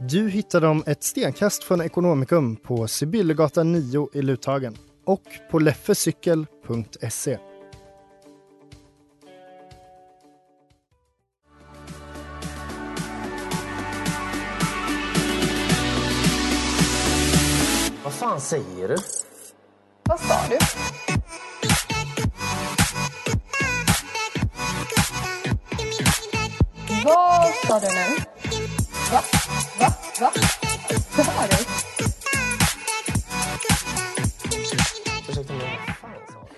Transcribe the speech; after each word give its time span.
Du 0.00 0.28
hittar 0.28 0.60
dem 0.60 0.82
ett 0.86 1.02
stenkast 1.02 1.64
från 1.64 1.80
Ekonomikum 1.80 2.56
på 2.56 2.88
Sibyllegatan 2.88 3.72
9 3.72 4.08
i 4.12 4.22
Luthagen 4.22 4.76
och 5.04 5.22
på 5.50 5.58
leffecykel.se. 5.58 7.38
Vad 18.04 18.12
fan 18.12 18.40
säger 18.40 18.88
du? 18.88 18.96
Vad 20.04 20.20
sa 20.20 20.34
du? 20.48 20.58
Vad 27.04 27.54
sa 27.54 27.80
du 27.80 27.86
nu? 27.86 28.27
Va? 30.20 30.30
Va? 30.30 30.32
Va? 30.36 30.44
Vad 31.16 31.26
sa 31.26 31.46
du? 31.46 31.64
Ursäkta 34.58 35.54
mig, 35.54 35.78
vad 35.86 35.96
fan 35.96 36.10
sa 36.28 36.46
du? 36.48 36.54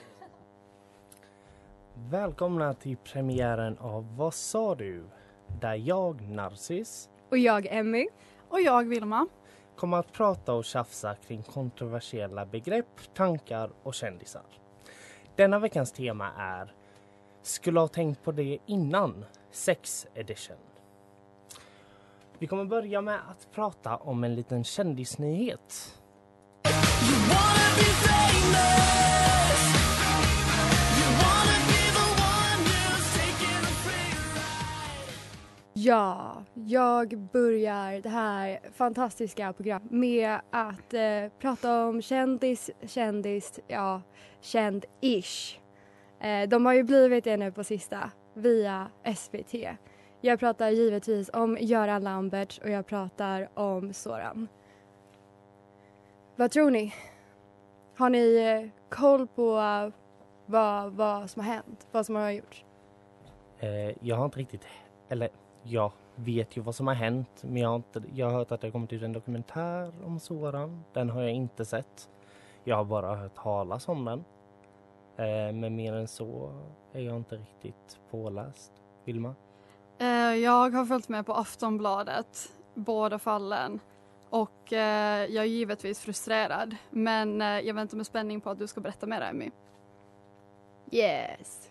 Välkomna 2.10 2.74
till 2.74 2.96
premiären 2.96 3.78
av 3.78 4.16
Vad 4.16 4.34
sa 4.34 4.74
du? 4.74 5.04
Där 5.60 5.74
jag, 5.74 6.28
Narcis, 6.28 7.08
Och 7.30 7.38
jag, 7.38 7.66
Emmy. 7.70 8.08
Och 8.48 8.60
jag, 8.60 8.88
Vilma. 8.88 9.26
kommer 9.76 9.96
att 9.96 10.12
prata 10.12 10.52
och 10.52 10.64
tjafsa 10.64 11.14
kring 11.14 11.42
kontroversiella 11.42 12.46
begrepp, 12.46 13.14
tankar 13.14 13.70
och 13.82 13.94
kändisar. 13.94 14.44
Denna 15.36 15.58
veckans 15.58 15.92
tema 15.92 16.30
är 16.38 16.74
Skulle 17.42 17.80
ha 17.80 17.88
tänkt 17.88 18.22
på 18.24 18.32
det 18.32 18.58
innan 18.66 19.24
Sex 19.50 20.06
edition. 20.14 20.69
Vi 22.40 22.46
kommer 22.46 22.64
börja 22.64 23.00
med 23.00 23.18
att 23.30 23.52
prata 23.52 23.96
om 23.96 24.24
en 24.24 24.34
liten 24.34 24.64
kändisnyhet. 24.64 25.94
Ja, 35.72 36.44
jag 36.54 37.18
börjar 37.18 38.00
det 38.00 38.08
här 38.08 38.60
fantastiska 38.72 39.52
programmet 39.52 39.90
med 39.90 40.40
att 40.50 40.94
eh, 40.94 41.32
prata 41.40 41.84
om 41.86 42.02
kändis, 42.02 42.70
kändis, 42.86 43.60
ja, 43.68 44.02
känd-ish. 44.42 45.58
Eh, 46.20 46.48
de 46.48 46.66
har 46.66 46.72
ju 46.72 46.82
blivit 46.82 47.24
det 47.24 47.36
nu 47.36 47.52
på 47.52 47.64
sista 47.64 48.10
via 48.34 48.86
SVT. 49.16 49.54
Jag 50.22 50.40
pratar 50.40 50.70
givetvis 50.70 51.30
om 51.32 51.56
Göran 51.60 52.02
Lambert 52.02 52.60
och 52.62 52.70
jag 52.70 52.86
pratar 52.86 53.48
om 53.54 53.92
Soran. 53.92 54.48
Vad 56.36 56.50
tror 56.50 56.70
ni? 56.70 56.94
Har 57.96 58.10
ni 58.10 58.36
eh, 58.36 58.70
koll 58.88 59.26
på 59.26 59.58
eh, 59.58 59.92
vad, 60.46 60.92
vad 60.92 61.30
som 61.30 61.44
har 61.44 61.52
hänt? 61.52 61.86
Vad 61.92 62.06
som 62.06 62.14
har 62.14 62.30
gjorts? 62.30 62.64
Eh, 63.58 64.06
jag 64.06 64.16
har 64.16 64.24
inte 64.24 64.38
riktigt, 64.38 64.66
eller 65.08 65.28
jag 65.62 65.92
vet 66.14 66.56
ju 66.56 66.60
vad 66.60 66.74
som 66.74 66.86
har 66.86 66.94
hänt 66.94 67.42
men 67.42 67.56
jag 67.56 67.68
har, 67.68 67.76
inte, 67.76 68.02
jag 68.14 68.26
har 68.26 68.32
hört 68.38 68.52
att 68.52 68.60
det 68.60 68.66
har 68.66 68.72
kommit 68.72 68.92
ut 68.92 69.02
en 69.02 69.12
dokumentär 69.12 69.92
om 70.04 70.20
Soran. 70.20 70.84
Den 70.92 71.10
har 71.10 71.22
jag 71.22 71.32
inte 71.32 71.64
sett. 71.64 72.08
Jag 72.64 72.76
har 72.76 72.84
bara 72.84 73.16
hört 73.16 73.34
talas 73.34 73.88
om 73.88 74.04
den. 74.04 74.24
Men 75.60 75.76
mer 75.76 75.92
än 75.92 76.08
så 76.08 76.52
är 76.92 77.00
jag 77.00 77.16
inte 77.16 77.36
riktigt 77.36 78.00
påläst. 78.10 78.72
Vilma? 79.04 79.34
Eh, 80.00 80.34
jag 80.34 80.70
har 80.70 80.86
följt 80.86 81.08
med 81.08 81.26
på 81.26 81.34
Aftonbladet, 81.34 82.52
båda 82.74 83.18
fallen. 83.18 83.80
Och 84.30 84.72
eh, 84.72 85.24
jag 85.24 85.44
är 85.44 85.48
givetvis 85.48 86.00
frustrerad. 86.00 86.76
Men 86.90 87.42
eh, 87.42 87.60
jag 87.60 87.74
väntar 87.74 87.96
med 87.96 88.06
spänning 88.06 88.40
på 88.40 88.50
att 88.50 88.58
du 88.58 88.66
ska 88.66 88.80
berätta 88.80 89.06
mer, 89.06 89.20
Emmy. 89.20 89.50
Yes. 90.90 91.70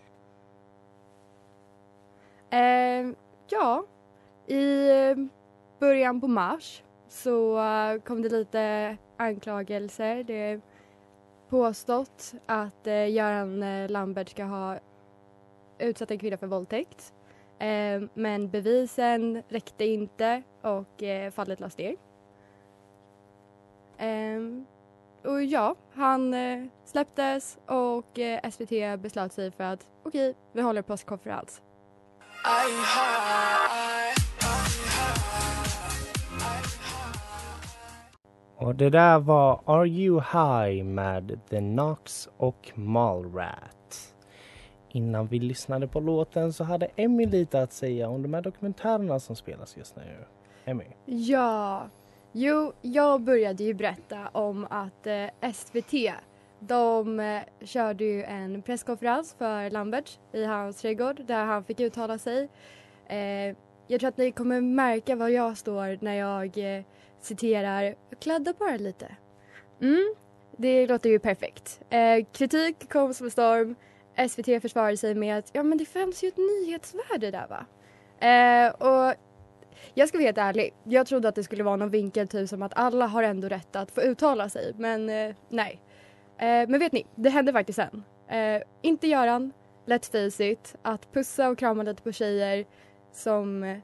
Eh, 2.50 3.12
ja, 3.48 3.84
i 4.46 4.88
början 5.78 6.20
på 6.20 6.28
mars 6.28 6.82
så 7.08 7.60
kom 8.04 8.22
det 8.22 8.28
lite 8.28 8.96
anklagelser. 9.16 10.24
Det 10.24 10.34
är 10.34 10.60
påstått 11.48 12.32
att 12.46 12.86
Göran 12.86 13.86
Lambert 13.86 14.28
ska 14.28 14.44
ha 14.44 14.78
utsatt 15.78 16.10
en 16.10 16.18
kvinna 16.18 16.36
för 16.36 16.46
våldtäkt. 16.46 17.12
Eh, 17.60 18.02
men 18.14 18.50
bevisen 18.50 19.42
räckte 19.48 19.84
inte 19.84 20.42
och 20.62 21.02
eh, 21.02 21.30
fallet 21.30 21.60
lades 21.60 21.78
ner. 21.78 21.96
Ehm, 23.98 24.66
och 25.24 25.42
ja, 25.42 25.74
han 25.94 26.34
eh, 26.34 26.66
släpptes 26.84 27.58
och 27.66 28.18
eh, 28.18 28.50
SVT 28.50 29.02
beslöt 29.02 29.32
sig 29.32 29.50
för 29.50 29.64
att 29.64 29.88
okej, 30.04 30.34
vi 30.52 30.62
håller 30.62 30.82
presskonferens. 30.82 31.62
Och 38.56 38.74
det 38.74 38.90
där 38.90 39.18
var 39.18 39.62
Are 39.66 39.88
You 39.88 40.20
High 40.20 40.84
med 40.84 41.40
The 41.50 41.58
Knox 41.58 42.28
och 42.36 42.72
Mallrat. 42.74 43.79
Innan 44.92 45.26
vi 45.26 45.38
lyssnade 45.38 45.86
på 45.86 46.00
låten 46.00 46.52
så 46.52 46.64
hade 46.64 46.88
Emmy 46.96 47.26
lite 47.26 47.62
att 47.62 47.72
säga 47.72 48.08
om 48.08 48.22
de 48.22 48.34
här 48.34 48.42
dokumentärerna 48.42 49.20
som 49.20 49.36
spelas 49.36 49.76
just 49.76 49.96
nu. 49.96 50.02
Emmy? 50.64 50.84
Ja, 51.06 51.88
jo, 52.32 52.72
jag 52.82 53.20
började 53.20 53.64
ju 53.64 53.74
berätta 53.74 54.28
om 54.32 54.66
att 54.70 55.06
eh, 55.06 55.52
SVT 55.52 55.94
de 56.60 57.20
eh, 57.20 57.40
körde 57.60 58.04
ju 58.04 58.22
en 58.22 58.62
presskonferens 58.62 59.34
för 59.38 59.70
Lambert 59.70 60.18
i 60.32 60.44
hans 60.44 60.76
trädgård 60.76 61.24
där 61.26 61.44
han 61.44 61.64
fick 61.64 61.80
uttala 61.80 62.18
sig. 62.18 62.48
Eh, 63.06 63.56
jag 63.86 64.00
tror 64.00 64.08
att 64.08 64.16
ni 64.16 64.32
kommer 64.32 64.60
märka 64.60 65.16
var 65.16 65.28
jag 65.28 65.58
står 65.58 66.04
när 66.04 66.14
jag 66.14 66.76
eh, 66.76 66.84
citerar, 67.20 67.82
jag 67.82 68.20
kladdar 68.20 68.54
bara 68.58 68.76
lite. 68.76 69.16
Mm, 69.80 70.14
det 70.56 70.86
låter 70.86 71.10
ju 71.10 71.18
perfekt. 71.18 71.80
Eh, 71.90 72.24
kritik 72.32 72.92
kom 72.92 73.14
som 73.14 73.26
en 73.26 73.30
storm. 73.30 73.74
SVT 74.28 74.62
försvarade 74.62 74.96
sig 74.96 75.14
med 75.14 75.38
att 75.38 75.50
ja 75.52 75.62
men 75.62 75.78
det 75.78 75.84
fanns 75.84 76.24
ju 76.24 76.28
ett 76.28 76.36
nyhetsvärde 76.36 77.30
där 77.30 77.46
va. 77.48 77.66
Eh, 78.26 78.70
och 78.70 79.14
jag 79.94 80.08
ska 80.08 80.18
vara 80.18 80.26
helt 80.26 80.38
ärlig, 80.38 80.74
jag 80.84 81.06
trodde 81.06 81.28
att 81.28 81.34
det 81.34 81.44
skulle 81.44 81.64
vara 81.64 81.76
någon 81.76 81.90
vinkel 81.90 82.28
typ 82.28 82.48
som 82.48 82.62
att 82.62 82.72
alla 82.76 83.06
har 83.06 83.22
ändå 83.22 83.48
rätt 83.48 83.76
att 83.76 83.90
få 83.90 84.02
uttala 84.02 84.48
sig 84.48 84.72
men 84.76 85.08
eh, 85.08 85.34
nej. 85.48 85.80
Eh, 86.38 86.68
men 86.68 86.78
vet 86.78 86.92
ni, 86.92 87.06
det 87.14 87.30
hände 87.30 87.52
faktiskt 87.52 87.76
sen. 87.76 88.04
Eh, 88.28 88.62
inte 88.82 89.06
Göran, 89.08 89.52
let's 89.86 90.10
face 90.10 90.44
it, 90.44 90.76
att 90.82 91.12
pussa 91.12 91.48
och 91.48 91.58
krama 91.58 91.82
lite 91.82 92.02
på 92.02 92.12
tjejer 92.12 92.64
som 93.12 93.62
eh, 93.64 93.78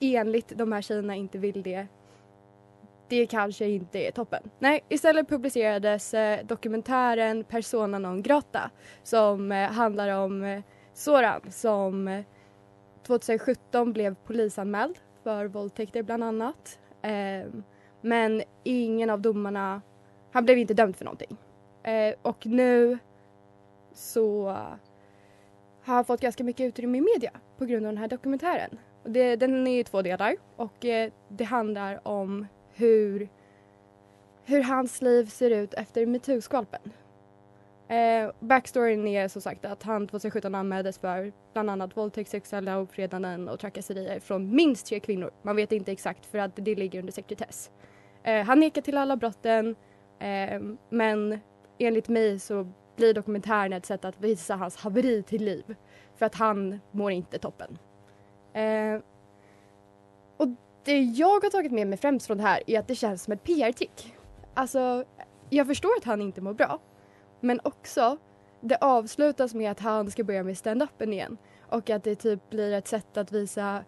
enligt 0.00 0.48
de 0.48 0.72
här 0.72 0.82
tjejerna 0.82 1.14
inte 1.14 1.38
vill 1.38 1.62
det. 1.62 1.86
Det 3.10 3.26
kanske 3.26 3.66
inte 3.66 3.98
är 3.98 4.10
toppen. 4.10 4.50
Nej, 4.58 4.84
istället 4.88 5.28
publicerades 5.28 6.14
eh, 6.14 6.46
dokumentären 6.46 7.44
Persona 7.44 7.98
non 7.98 8.22
grata 8.22 8.70
som 9.02 9.52
eh, 9.52 9.70
handlar 9.70 10.08
om 10.24 10.44
eh, 10.44 10.62
Soran 10.94 11.40
som 11.50 12.08
eh, 12.08 12.24
2017 13.06 13.92
blev 13.92 14.14
polisanmäld 14.14 14.98
för 15.22 15.46
våldtäkter 15.46 16.02
bland 16.02 16.24
annat. 16.24 16.78
Eh, 17.02 17.50
Men 18.00 18.42
ingen 18.64 19.10
av 19.10 19.20
domarna, 19.20 19.82
han 20.32 20.44
blev 20.44 20.58
inte 20.58 20.74
dömd 20.74 20.96
för 20.96 21.04
någonting. 21.04 21.36
Eh, 21.82 22.14
och 22.22 22.46
nu 22.46 22.98
så 23.92 24.46
har 25.82 25.94
han 25.94 26.04
fått 26.04 26.20
ganska 26.20 26.44
mycket 26.44 26.64
utrymme 26.64 26.98
i 26.98 27.00
media 27.00 27.32
på 27.58 27.64
grund 27.64 27.86
av 27.86 27.92
den 27.92 27.98
här 27.98 28.08
dokumentären. 28.08 28.78
Och 29.02 29.10
det, 29.10 29.36
den 29.36 29.66
är 29.66 29.80
i 29.80 29.84
två 29.84 30.02
delar 30.02 30.36
och 30.56 30.84
eh, 30.84 31.10
det 31.28 31.44
handlar 31.44 32.08
om 32.08 32.46
hur, 32.80 33.28
hur 34.44 34.62
hans 34.62 35.02
liv 35.02 35.24
ser 35.24 35.50
ut 35.50 35.74
efter 35.74 36.06
metoo-skvalpen. 36.06 36.92
Eh, 37.88 38.30
backstoryn 38.40 39.06
är 39.06 39.28
som 39.28 39.42
sagt 39.42 39.64
att 39.64 39.82
han 39.82 40.06
2017 40.06 40.54
anmäldes 40.54 40.98
för 40.98 41.32
bland 41.52 41.70
annat 41.70 41.96
våldtäkt, 41.96 42.30
sexuella 42.30 42.78
ofredanden 42.78 43.48
och 43.48 43.60
trakasserier 43.60 44.20
från 44.20 44.54
minst 44.54 44.86
tre 44.86 45.00
kvinnor. 45.00 45.30
Man 45.42 45.56
vet 45.56 45.72
inte 45.72 45.92
exakt 45.92 46.26
för 46.26 46.38
att 46.38 46.56
det 46.56 46.74
ligger 46.74 46.98
under 46.98 47.12
sekretess. 47.12 47.70
Eh, 48.22 48.44
han 48.44 48.60
nekar 48.60 48.82
till 48.82 48.96
alla 48.96 49.16
brotten 49.16 49.76
eh, 50.18 50.60
men 50.88 51.40
enligt 51.78 52.08
mig 52.08 52.38
så 52.38 52.68
blir 52.96 53.14
dokumentären 53.14 53.72
ett 53.72 53.86
sätt 53.86 54.04
att 54.04 54.20
visa 54.20 54.56
hans 54.56 54.76
haveri 54.76 55.22
till 55.22 55.44
liv. 55.44 55.76
För 56.16 56.26
att 56.26 56.34
han 56.34 56.80
mår 56.90 57.10
inte 57.10 57.38
toppen. 57.38 57.78
Eh, 58.52 59.00
och 60.36 60.48
det 60.84 60.98
jag 60.98 61.40
har 61.40 61.50
tagit 61.50 61.72
med 61.72 61.86
mig 61.86 61.98
främst 61.98 62.26
från 62.26 62.36
det 62.36 62.42
här 62.42 62.62
är 62.66 62.78
att 62.78 62.88
det 62.88 62.94
känns 62.94 63.22
som 63.22 63.32
ett 63.32 63.44
PR-trick. 63.44 64.14
Alltså, 64.54 65.04
jag 65.50 65.66
förstår 65.66 65.90
att 65.96 66.04
han 66.04 66.20
inte 66.20 66.40
mår 66.40 66.54
bra. 66.54 66.78
Men 67.40 67.60
också, 67.64 68.16
det 68.60 68.76
avslutas 68.76 69.54
med 69.54 69.70
att 69.70 69.80
han 69.80 70.10
ska 70.10 70.24
börja 70.24 70.42
med 70.42 70.56
stand-upen 70.56 71.12
igen. 71.12 71.36
Och 71.68 71.90
att 71.90 72.04
det 72.04 72.14
typ 72.14 72.50
blir 72.50 72.72
ett 72.72 72.88
sätt 72.88 73.16
att 73.16 73.32
visa 73.32 73.84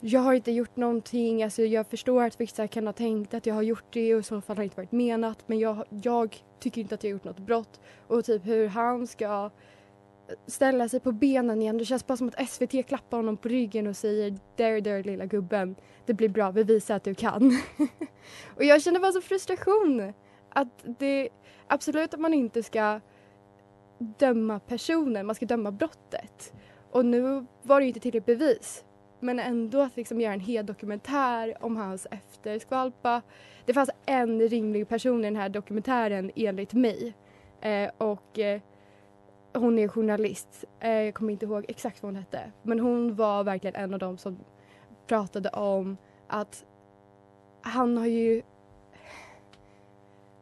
jag 0.00 0.20
har 0.20 0.32
inte 0.32 0.52
gjort 0.52 0.76
någonting, 0.76 1.42
alltså 1.42 1.62
jag 1.62 1.86
förstår 1.86 2.22
att 2.22 2.40
vissa 2.40 2.68
kan 2.68 2.86
ha 2.86 2.92
tänkt 2.92 3.34
att 3.34 3.46
jag 3.46 3.54
har 3.54 3.62
gjort 3.62 3.84
det 3.90 4.14
och 4.14 4.20
i 4.20 4.22
så 4.22 4.40
fall 4.40 4.56
har 4.56 4.62
det 4.62 4.64
inte 4.64 4.76
varit 4.76 4.92
menat 4.92 5.38
men 5.46 5.58
jag, 5.58 5.84
jag 5.88 6.36
tycker 6.60 6.80
inte 6.80 6.94
att 6.94 7.04
jag 7.04 7.10
har 7.10 7.12
gjort 7.12 7.24
något 7.24 7.38
brott. 7.38 7.80
Och 8.06 8.24
typ 8.24 8.46
hur 8.46 8.68
han 8.68 9.06
ska 9.06 9.50
ställa 10.46 10.88
sig 10.88 11.00
på 11.00 11.12
benen 11.12 11.62
igen. 11.62 11.78
Det 11.78 11.84
känns 11.84 12.06
bara 12.06 12.16
som 12.16 12.28
att 12.28 12.48
SVT 12.48 12.86
klappar 12.86 13.16
honom 13.16 13.36
på 13.36 13.48
ryggen 13.48 13.86
och 13.86 13.96
säger 13.96 14.30
där, 14.56 14.80
there, 14.80 15.02
lilla 15.02 15.26
gubben, 15.26 15.76
det 16.06 16.14
blir 16.14 16.28
bra, 16.28 16.50
vi 16.50 16.62
visar 16.62 16.96
att 16.96 17.04
du 17.04 17.14
kan. 17.14 17.52
och 18.56 18.64
jag 18.64 18.82
känner 18.82 19.00
bara 19.00 19.12
så 19.12 19.20
frustration. 19.20 20.12
Att 20.48 20.84
det, 20.98 21.28
absolut 21.66 22.14
att 22.14 22.20
man 22.20 22.34
inte 22.34 22.62
ska 22.62 23.00
döma 23.98 24.60
personen, 24.60 25.26
man 25.26 25.34
ska 25.34 25.46
döma 25.46 25.70
brottet. 25.72 26.52
Och 26.90 27.04
nu 27.04 27.46
var 27.62 27.80
det 27.80 27.84
ju 27.84 27.88
inte 27.88 28.00
tillräckligt 28.00 28.38
bevis. 28.38 28.84
Men 29.20 29.38
ändå 29.38 29.80
att 29.80 29.96
liksom 29.96 30.20
göra 30.20 30.32
en 30.32 30.40
hel 30.40 30.66
dokumentär 30.66 31.56
om 31.60 31.76
hans 31.76 32.06
efterskvalpa. 32.10 33.22
Det 33.64 33.74
fanns 33.74 33.90
en 34.06 34.40
rimlig 34.40 34.88
person 34.88 35.20
i 35.20 35.24
den 35.24 35.36
här 35.36 35.48
dokumentären 35.48 36.30
enligt 36.36 36.72
mig. 36.72 37.14
Eh, 37.60 37.90
och 37.98 38.38
eh, 38.38 38.60
hon 39.54 39.78
är 39.78 39.88
journalist. 39.88 40.64
Eh, 40.80 40.90
jag 40.90 41.14
kommer 41.14 41.32
inte 41.32 41.46
ihåg 41.46 41.64
exakt 41.68 42.02
vad 42.02 42.12
hon 42.12 42.16
hette. 42.16 42.52
Men 42.62 42.80
hon 42.80 43.14
var 43.14 43.44
verkligen 43.44 43.76
en 43.76 43.94
av 43.94 44.00
dem 44.00 44.18
som 44.18 44.38
pratade 45.06 45.48
om 45.48 45.96
att 46.26 46.64
han 47.62 47.96
har 47.96 48.06
ju... 48.06 48.42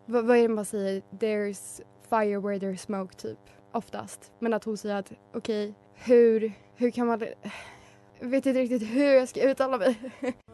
Vad, 0.07 0.25
vad 0.25 0.37
är 0.37 0.43
det 0.43 0.49
man 0.49 0.65
säger? 0.65 1.03
There's 1.11 1.83
fire 2.11 2.39
where 2.39 2.59
there's 2.59 2.77
smoke, 2.77 3.15
typ. 3.15 3.39
Oftast. 3.73 4.33
Men 4.39 4.53
att 4.53 4.65
hon 4.65 4.77
säger 4.77 4.97
att 4.97 5.13
okej, 5.33 5.69
okay, 5.69 5.75
hur, 5.95 6.53
hur 6.75 6.91
kan 6.91 7.07
man... 7.07 7.21
Jag 8.21 8.29
vet 8.29 8.47
inte 8.47 8.61
riktigt 8.61 8.83
hur 8.83 9.15
jag 9.15 9.29
ska 9.29 9.51
uttala 9.51 9.79
mig. 9.79 10.13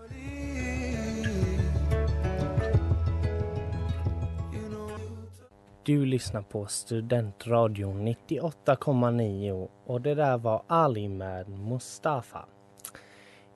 Du 5.84 6.06
lyssnar 6.06 6.42
på 6.42 6.66
Studentradion 6.66 8.08
98,9 8.08 9.68
och 9.86 10.00
det 10.00 10.14
där 10.14 10.38
var 10.38 10.62
Ali 10.66 11.08
med 11.08 11.48
Mustafa. 11.48 12.44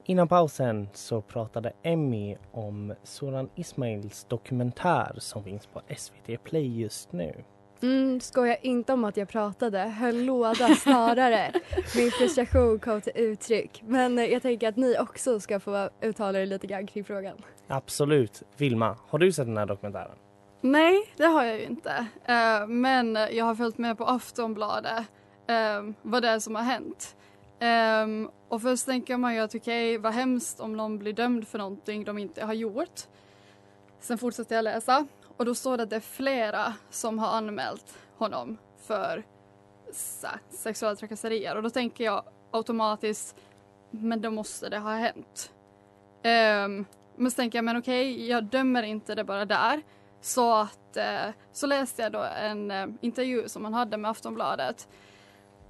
Innan 0.05 0.29
pausen 0.29 0.89
så 0.93 1.21
pratade 1.21 1.73
Emmy 1.83 2.37
om 2.53 2.95
Soran 3.03 3.49
Ismails 3.55 4.25
dokumentär 4.25 5.15
som 5.19 5.45
finns 5.45 5.67
på 5.67 5.83
SVT 5.97 6.45
Play 6.45 6.81
just 6.81 7.13
nu. 7.13 7.35
Mm, 7.83 8.21
skoja 8.21 8.57
inte 8.57 8.93
om 8.93 9.05
att 9.05 9.17
jag 9.17 9.29
pratade, 9.29 9.79
höll 9.79 10.25
låda 10.25 10.69
snarare. 10.75 11.53
Min 11.97 12.11
frustration 12.11 12.79
kom 12.79 13.01
till 13.01 13.13
uttryck. 13.15 13.83
Men 13.87 14.17
jag 14.17 14.43
tänker 14.43 14.69
att 14.69 14.77
ni 14.77 14.99
också 14.99 15.41
ska 15.41 15.61
få 15.61 15.91
uttala 16.01 16.41
er 16.41 16.47
lite 16.47 16.67
grann 16.67 16.87
kring 16.87 17.05
frågan. 17.05 17.37
Absolut. 17.69 18.43
Vilma, 18.57 18.97
har 19.09 19.19
du 19.19 19.33
sett 19.33 19.47
den 19.47 19.57
här 19.57 19.67
dokumentären? 19.67 20.17
Nej, 20.67 21.13
det 21.17 21.27
har 21.27 21.45
jag 21.45 21.59
ju 21.59 21.65
inte. 21.65 22.07
Uh, 22.29 22.67
men 22.67 23.15
jag 23.15 23.45
har 23.45 23.55
följt 23.55 23.79
med 23.79 23.99
på 23.99 24.05
Aftonbladet 24.05 24.99
uh, 25.51 25.95
vad 26.03 26.23
det 26.23 26.29
är 26.29 26.39
som 26.39 26.55
har 26.55 26.63
hänt. 26.63 27.17
Um, 27.61 28.31
och 28.49 28.63
först 28.63 28.87
tänker 28.87 29.17
man 29.17 29.35
ju 29.35 29.41
att 29.41 29.55
okej, 29.55 29.91
okay, 29.91 29.99
vad 29.99 30.13
hemskt 30.13 30.61
om 30.61 30.77
någon 30.77 30.99
blir 30.99 31.13
dömd 31.13 31.49
för 31.49 31.59
någonting 31.59 32.05
de 32.05 32.19
inte 32.19 32.45
har 32.45 32.55
gjort. 32.55 33.01
Sen 34.01 34.19
fortsätter 34.19 34.57
jag 34.57 34.63
läsa 34.63 35.07
och 35.37 35.45
då 35.45 35.55
står 35.55 35.77
det 35.77 35.83
att 35.83 35.91
det 35.91 35.97
är 35.97 36.01
flera 36.01 36.75
som 36.91 37.19
har 37.19 37.29
anmält 37.29 37.99
honom 38.17 38.59
för 38.87 39.25
så, 39.93 40.29
sexuella 40.51 40.97
trakasserier 40.97 41.57
och 41.57 41.63
då 41.63 41.71
tänker 41.71 42.05
jag 42.05 42.25
automatiskt, 42.51 43.37
men 43.91 44.21
då 44.21 44.31
måste 44.31 44.69
det 44.69 44.79
ha 44.79 44.95
hänt. 44.95 45.53
Um, 46.25 46.87
men 47.17 47.31
så 47.31 47.37
tänker 47.37 47.59
jag, 47.59 47.65
men 47.65 47.77
okej, 47.77 48.15
okay, 48.15 48.27
jag 48.27 48.45
dömer 48.45 48.83
inte 48.83 49.15
det 49.15 49.25
bara 49.25 49.45
där. 49.45 49.83
Så 50.27 50.53
att 50.55 50.97
eh, 50.97 51.29
så 51.53 51.67
läste 51.67 52.03
jag 52.03 52.13
då 52.13 52.23
en 52.23 52.71
eh, 52.71 52.87
intervju 53.01 53.49
som 53.49 53.65
han 53.65 53.75
hade 53.75 53.97
med 53.97 54.11
Aftonbladet. 54.11 54.89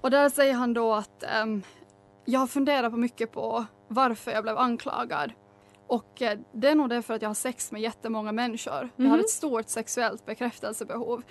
Och 0.01 0.11
där 0.11 0.29
säger 0.29 0.55
han 0.55 0.75
då 0.75 0.95
att 0.95 1.23
eh, 1.23 1.47
jag 2.25 2.41
har 2.41 2.47
funderat 2.47 2.93
på 2.93 2.99
mycket 2.99 3.33
på 3.33 3.65
varför 3.89 4.31
jag 4.31 4.43
blev 4.43 4.59
anklagad. 4.59 5.33
Och 5.87 6.23
eh, 6.23 6.39
det 6.53 6.69
är 6.69 6.75
nog 6.75 6.89
det 6.89 7.03
för 7.03 7.15
att 7.15 7.23
jag 7.23 7.29
har 7.29 7.35
sex 7.35 7.73
med 7.73 7.83
jättemånga 7.83 8.33
människor. 8.33 8.79
Mm. 8.79 8.91
Jag 8.97 9.05
har 9.05 9.17
Mhm. 9.17 9.21
ett 9.21 9.31
stort 9.31 9.69
sexuellt 9.69 10.27
bekräftelsebehov. 10.27 11.23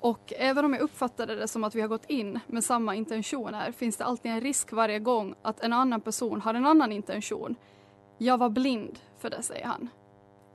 Och 0.00 0.32
även 0.36 0.64
om 0.64 0.72
jag 0.74 0.82
uppfattade 0.82 1.34
det 1.36 1.48
som 1.48 1.64
att 1.64 1.74
vi 1.74 1.80
har 1.80 1.88
gått 1.88 2.04
in 2.10 2.40
med 2.46 2.64
samma 2.64 2.94
intentioner 2.94 3.72
finns 3.72 3.96
det 3.96 4.04
alltid 4.04 4.32
en 4.32 4.40
risk 4.40 4.72
varje 4.72 4.98
gång 4.98 5.34
att 5.42 5.60
en 5.60 5.72
annan 5.72 6.00
person 6.00 6.40
har 6.40 6.54
en 6.54 6.66
annan 6.66 6.92
intention. 6.92 7.56
Jag 8.18 8.38
var 8.38 8.48
blind 8.48 8.98
för 9.18 9.30
det, 9.30 9.42
säger 9.42 9.66
han. 9.66 9.88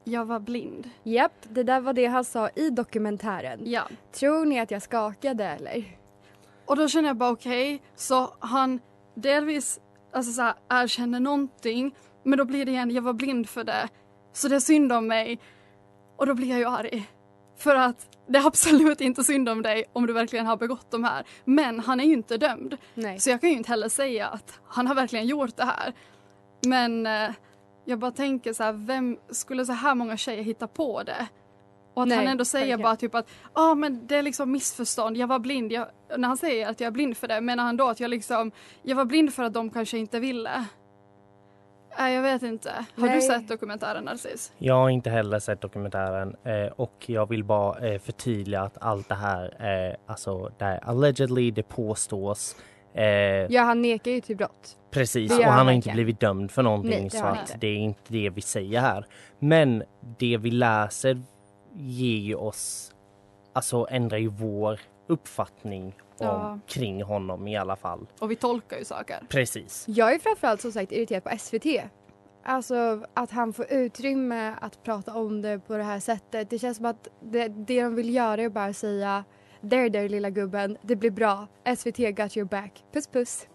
Jag 0.07 0.25
var 0.25 0.40
blind. 0.40 0.89
Japp, 1.03 1.46
det 1.50 1.63
där 1.63 1.82
var 1.82 1.94
det 1.94 2.06
han 2.06 2.24
sa 2.24 2.50
i 2.50 2.70
dokumentären. 2.70 3.60
Ja. 3.63 3.84
Tror 4.12 4.46
ni 4.46 4.60
att 4.60 4.72
jag 4.72 4.82
skakade 4.82 5.46
eller? 5.46 5.98
Och 6.65 6.75
då 6.75 6.88
känner 6.88 7.10
jag 7.10 7.18
bara 7.18 7.32
okej, 7.32 7.82
så 7.96 8.34
han 8.39 8.80
delvis 9.15 9.80
alltså 10.13 10.32
så 10.32 10.41
här, 10.41 10.53
erkänner 10.70 11.20
någonting 11.20 11.96
men 12.24 12.38
då 12.38 12.46
blir 12.46 12.65
det 12.65 12.72
igen, 12.72 12.91
jag 12.91 13.01
var 13.01 13.13
blind 13.13 13.50
för 13.50 13.63
det. 13.63 13.89
Så 14.34 14.48
det 14.48 14.56
är 14.56 14.60
synd 14.60 14.91
om 14.91 15.08
mig. 15.08 15.39
Och 16.18 16.25
då 16.25 16.34
blir 16.34 16.50
jag 16.50 16.60
ju 16.60 16.65
arg. 16.65 17.10
För 17.58 17.75
att 17.75 18.08
det 18.27 18.38
är 18.38 18.48
absolut 18.48 19.01
inte 19.01 19.24
synd 19.24 19.50
om 19.50 19.62
dig 19.62 19.86
om 19.94 20.08
du 20.08 20.13
verkligen 20.13 20.46
har 20.46 20.58
begått 20.58 20.91
de 20.91 21.03
här. 21.03 21.25
Men 21.46 21.80
han 21.80 22.00
är 22.00 22.03
ju 22.03 22.13
inte 22.13 22.38
dömd. 22.38 22.77
Nej. 22.94 23.20
Så 23.20 23.30
jag 23.30 23.41
kan 23.41 23.50
ju 23.50 23.58
inte 23.58 23.70
heller 23.70 23.89
säga 23.89 24.27
att 24.27 24.60
han 24.68 24.88
har 24.88 24.96
verkligen 24.96 25.25
gjort 25.25 25.58
det 25.58 25.65
här. 25.65 25.94
Men 26.68 27.08
eh, 27.08 27.30
jag 27.86 28.00
bara 28.00 28.12
tänker 28.12 28.54
så 28.54 28.63
här, 28.63 28.74
vem 28.74 29.18
skulle 29.30 29.65
så 29.65 29.74
här 29.74 29.96
många 29.96 30.18
tjejer 30.18 30.44
hitta 30.44 30.68
på 30.68 31.04
det? 31.04 31.27
Och 31.94 32.01
att 32.01 32.08
Nej, 32.08 32.18
han 32.18 32.27
ändå 32.27 32.46
säger 32.46 32.77
bara 32.77 32.96
typ 32.96 33.15
att 33.15 33.27
ja 33.44 33.72
ah, 33.72 33.75
men 33.75 34.08
det 34.08 34.15
är 34.15 34.22
liksom 34.22 34.51
missförstånd, 34.51 35.18
jag 35.18 35.27
var 35.27 35.39
blind. 35.39 35.72
Jag, 35.72 35.88
när 36.18 36.27
han 36.27 36.38
säger 36.38 36.70
att 36.70 36.80
jag 36.80 36.88
är 36.88 36.92
blind 36.92 37.18
för 37.18 37.27
det 37.27 37.42
menar 37.42 37.63
han 37.63 37.77
då 37.77 37.88
att 37.88 38.00
jag 38.00 38.10
liksom, 38.10 38.51
jag 38.82 38.96
var 38.96 39.06
blind 39.06 39.34
för 39.34 39.44
att 39.44 39.54
de 39.54 39.70
kanske 39.70 39.98
inte 39.98 40.20
ville. 40.20 40.65
Nej 41.98 42.15
jag 42.15 42.22
vet 42.22 42.44
inte. 42.44 42.72
Har 42.96 43.08
Nej. 43.08 43.15
du 43.15 43.22
sett 43.22 43.48
dokumentären 43.48 44.04
Narcis? 44.04 44.54
Jag 44.58 44.75
har 44.75 44.89
inte 44.89 45.10
heller 45.10 45.39
sett 45.39 45.62
dokumentären 45.62 46.36
eh, 46.44 46.72
och 46.75 47.04
jag 47.06 47.30
vill 47.30 47.44
bara 47.44 47.88
eh, 47.88 48.00
förtydliga 48.00 48.62
att 48.62 48.77
allt 48.82 49.10
det 49.10 49.15
här 49.15 49.56
är 49.60 49.98
alltså 50.06 50.51
det 50.58 50.65
är 50.65 50.84
allegedly, 50.84 51.51
det 51.51 51.63
påstås. 51.63 52.56
Eh, 52.96 53.06
Ja, 53.50 53.62
han 53.62 53.82
nekar 53.82 54.12
ju 54.12 54.22
till 54.22 54.38
brott. 54.38 54.78
Precis, 54.92 55.32
och 55.40 55.44
han 55.44 55.66
har 55.66 55.74
inte 55.74 55.92
blivit 55.92 56.20
dömd 56.20 56.52
för 56.52 56.64
någonting 56.64 57.02
Nej, 57.02 57.10
så 57.10 57.25
att 57.25 57.56
det 57.62 57.68
är 57.68 57.75
inte 57.78 58.02
det 58.14 58.30
vi 58.30 58.42
säger 58.42 58.80
här. 58.82 59.06
Men 59.40 59.84
det 60.20 60.38
vi 60.38 60.52
läser 60.52 61.22
ger 61.74 62.18
ju 62.18 62.36
oss, 62.36 62.94
alltså 63.54 63.88
ändrar 63.90 64.18
ju 64.18 64.28
vår 64.28 64.80
uppfattning 65.08 65.86
om, 65.86 66.28
Ja. 66.28 66.60
kring 66.68 67.04
honom 67.04 67.48
i 67.48 67.58
alla 67.58 67.75
fall. 67.75 68.08
Och 68.20 68.32
vi 68.32 68.36
tolkar 68.36 68.78
ju 68.78 68.86
saker. 68.86 69.18
Precis. 69.30 69.86
Jag 69.88 70.14
är 70.14 70.20
framförallt 70.20 70.62
som 70.62 70.72
sagt 70.72 70.92
irriterad 70.92 71.24
på 71.24 71.38
SVT. 71.38 71.66
Alltså 72.44 73.04
att 73.14 73.32
han 73.32 73.54
får 73.54 73.66
utrymme 73.74 74.54
att 74.62 74.84
prata 74.84 75.14
om 75.14 75.42
det 75.42 75.60
på 75.68 75.78
det 75.78 75.84
här 75.84 76.00
sättet. 76.00 76.50
Det 76.50 76.60
känns 76.60 76.78
som 76.78 76.86
att 76.86 77.08
det, 77.22 77.48
det 77.48 77.82
de 77.84 77.96
vill 77.96 78.14
göra 78.16 78.42
är 78.42 78.50
bara 78.50 78.74
säga 78.74 79.24
där 79.69 79.89
där 79.89 80.10
lilla 80.10 80.29
gubben, 80.29 80.77
det 80.81 80.95
blir 80.95 81.12
bra. 81.12 81.48
SVT 81.77 81.98
got 81.98 82.38
your 82.38 82.45
back. 82.45 82.84
Puss 82.93 83.07
puss. 83.07 83.48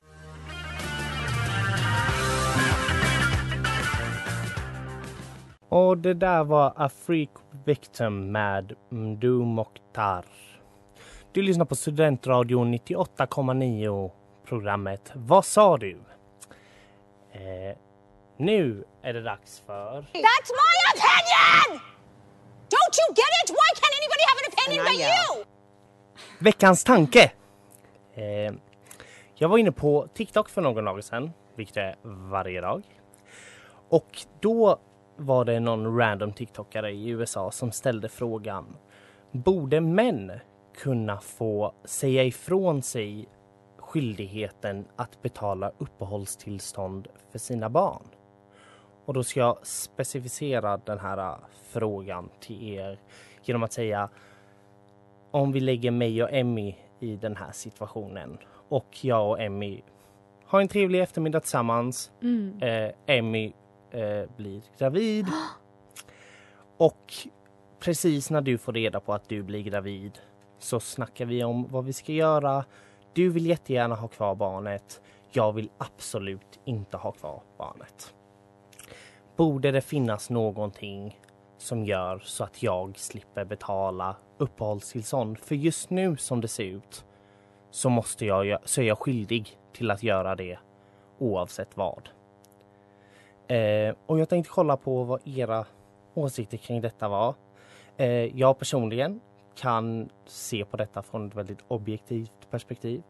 Och 5.68 5.98
det 5.98 6.14
där 6.14 6.44
var 6.44 6.72
A 6.76 6.88
Freak 7.06 7.30
Victim 7.64 8.32
med 8.32 8.72
Mdu 8.88 9.44
Mokhtar. 9.44 10.24
Du 11.32 11.42
lyssnar 11.42 11.64
på 11.64 11.76
Studentradion 11.76 12.74
98,9 12.74 14.10
programmet 14.44 15.12
Vad 15.14 15.44
sa 15.44 15.76
du? 15.76 16.00
Eh, 17.32 17.76
nu 18.36 18.84
är 19.02 19.12
det 19.12 19.22
dags 19.22 19.62
för... 19.66 20.00
That's 20.00 20.50
my 20.62 20.74
opinion! 20.92 21.80
Don't 22.74 22.94
you 23.00 23.08
get 23.20 23.32
it? 23.44 23.50
Why 23.50 23.70
can't 23.80 23.94
anybody 24.00 24.24
have 24.30 24.38
an 24.40 24.46
opinion 24.52 24.84
but 24.84 24.94
you? 25.00 25.49
Veckans 26.42 26.84
tanke! 26.84 27.32
Eh, 28.14 28.54
jag 29.34 29.48
var 29.48 29.58
inne 29.58 29.72
på 29.72 30.08
TikTok 30.14 30.48
för 30.48 30.62
någon 30.62 30.84
dag 30.84 31.04
sedan, 31.04 31.30
vilket 31.56 31.76
är 31.76 31.96
varje 32.02 32.60
dag. 32.60 32.82
Och 33.88 34.18
då 34.40 34.78
var 35.16 35.44
det 35.44 35.60
någon 35.60 35.98
random 35.98 36.32
TikTokare 36.32 36.90
i 36.90 37.08
USA 37.08 37.50
som 37.50 37.72
ställde 37.72 38.08
frågan 38.08 38.76
Borde 39.32 39.80
män 39.80 40.32
kunna 40.76 41.20
få 41.20 41.74
säga 41.84 42.24
ifrån 42.24 42.82
sig 42.82 43.28
skyldigheten 43.78 44.84
att 44.96 45.22
betala 45.22 45.72
uppehållstillstånd 45.78 47.08
för 47.32 47.38
sina 47.38 47.68
barn? 47.70 48.04
Och 49.04 49.14
då 49.14 49.22
ska 49.22 49.40
jag 49.40 49.66
specificera 49.66 50.76
den 50.76 50.98
här 50.98 51.18
ah, 51.18 51.40
frågan 51.70 52.28
till 52.40 52.74
er 52.74 52.98
genom 53.42 53.62
att 53.62 53.72
säga 53.72 54.08
om 55.30 55.52
vi 55.52 55.60
lägger 55.60 55.90
mig 55.90 56.22
och 56.22 56.32
Emmy 56.32 56.74
i 57.00 57.16
den 57.16 57.36
här 57.36 57.52
situationen 57.52 58.38
och 58.68 58.98
jag 59.04 59.30
och 59.30 59.40
Emmy 59.40 59.82
har 60.44 60.60
en 60.60 60.68
trevlig 60.68 61.00
eftermiddag 61.00 61.40
tillsammans. 61.40 62.10
Mm. 62.22 62.62
Eh, 62.62 62.92
Emmy 63.06 63.52
eh, 63.90 64.30
blir 64.36 64.62
gravid. 64.78 65.26
Och 66.76 67.12
precis 67.80 68.30
när 68.30 68.40
du 68.40 68.58
får 68.58 68.72
reda 68.72 69.00
på 69.00 69.14
att 69.14 69.28
du 69.28 69.42
blir 69.42 69.62
gravid 69.62 70.18
så 70.58 70.80
snackar 70.80 71.24
vi 71.24 71.44
om 71.44 71.66
vad 71.68 71.84
vi 71.84 71.92
ska 71.92 72.12
göra. 72.12 72.64
Du 73.12 73.28
vill 73.28 73.46
jättegärna 73.46 73.94
ha 73.94 74.08
kvar 74.08 74.34
barnet. 74.34 75.00
Jag 75.32 75.52
vill 75.52 75.70
absolut 75.78 76.60
inte 76.64 76.96
ha 76.96 77.12
kvar 77.12 77.42
barnet. 77.58 78.14
Borde 79.36 79.70
det 79.70 79.80
finnas 79.80 80.30
någonting 80.30 81.20
som 81.60 81.84
gör 81.84 82.18
så 82.18 82.44
att 82.44 82.62
jag 82.62 82.98
slipper 82.98 83.44
betala 83.44 84.16
uppehållstillstånd? 84.38 85.38
För 85.38 85.54
just 85.54 85.90
nu 85.90 86.16
som 86.16 86.40
det 86.40 86.48
ser 86.48 86.64
ut 86.64 87.04
så 87.70 87.90
måste 87.90 88.26
jag, 88.26 88.58
så 88.64 88.80
är 88.80 88.84
jag 88.84 88.98
skyldig 88.98 89.58
till 89.72 89.90
att 89.90 90.02
göra 90.02 90.36
det 90.36 90.58
oavsett 91.18 91.76
vad. 91.76 92.08
Eh, 93.48 93.94
och 94.06 94.20
jag 94.20 94.28
tänkte 94.28 94.52
kolla 94.52 94.76
på 94.76 95.04
vad 95.04 95.20
era 95.24 95.66
åsikter 96.14 96.56
kring 96.56 96.80
detta 96.80 97.08
var. 97.08 97.34
Eh, 97.96 98.38
jag 98.38 98.58
personligen 98.58 99.20
kan 99.54 100.08
se 100.26 100.64
på 100.64 100.76
detta 100.76 101.02
från 101.02 101.26
ett 101.26 101.34
väldigt 101.34 101.64
objektivt 101.68 102.50
perspektiv. 102.50 103.02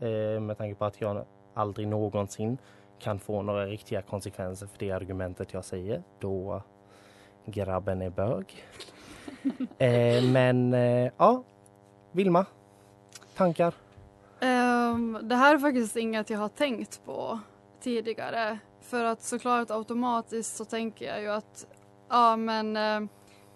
Eh, 0.00 0.40
med 0.40 0.58
tanke 0.58 0.74
på 0.74 0.84
att 0.84 1.00
jag 1.00 1.24
aldrig 1.54 1.88
någonsin 1.88 2.58
kan 2.98 3.18
få 3.18 3.42
några 3.42 3.66
riktiga 3.66 4.02
konsekvenser 4.02 4.66
för 4.66 4.78
det 4.78 4.90
argumentet 4.90 5.52
jag 5.52 5.64
säger 5.64 6.02
då 6.18 6.62
grabben 7.50 8.02
är 8.02 8.10
bög. 8.10 8.64
Eh, 9.78 10.22
men 10.22 10.74
eh, 10.74 11.12
ja, 11.16 11.42
Vilma, 12.12 12.46
tankar? 13.36 13.74
Um, 14.40 15.18
det 15.22 15.34
här 15.34 15.54
är 15.54 15.58
faktiskt 15.58 15.96
inget 15.96 16.30
jag 16.30 16.38
har 16.38 16.48
tänkt 16.48 17.04
på 17.04 17.38
tidigare. 17.80 18.58
För 18.80 19.04
att 19.04 19.22
såklart 19.22 19.70
automatiskt 19.70 20.56
så 20.56 20.64
tänker 20.64 21.06
jag 21.06 21.22
ju 21.22 21.28
att 21.28 21.66
ja 22.08 22.36
men 22.36 22.76
eh, 22.76 23.00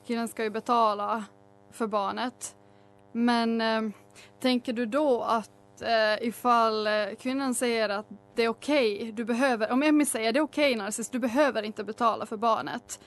killen 0.06 0.28
ska 0.28 0.44
ju 0.44 0.50
betala 0.50 1.25
för 1.70 1.87
barnet. 1.87 2.56
Men 3.12 3.61
eh, 3.61 3.82
tänker 4.40 4.72
du 4.72 4.87
då 4.87 5.22
att 5.22 5.82
eh, 5.82 6.28
ifall 6.28 6.87
eh, 6.87 6.92
kvinnan 7.20 7.54
säger 7.54 7.88
att 7.88 8.06
det 8.34 8.44
är 8.44 8.49
okej, 8.49 9.12
du 9.12 9.25
behöver, 9.25 9.72
om 9.72 9.82
Emmy 9.82 10.04
säger 10.04 10.32
det 10.32 10.38
är 10.38 10.44
okej 10.44 10.76
Narcissus, 10.76 11.11
du 11.11 11.18
behöver 11.18 11.62
inte 11.62 11.84
betala 11.84 12.26
för 12.26 12.37
barnet. 12.37 13.00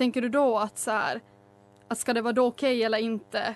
Tänker 0.00 0.22
du 0.22 0.28
då 0.28 0.58
att 0.58 0.78
så 0.78 0.90
här, 0.90 1.20
att 1.88 1.98
ska 1.98 2.12
det 2.12 2.22
vara 2.22 2.32
då 2.32 2.46
okej 2.46 2.84
eller 2.84 2.98
inte? 2.98 3.54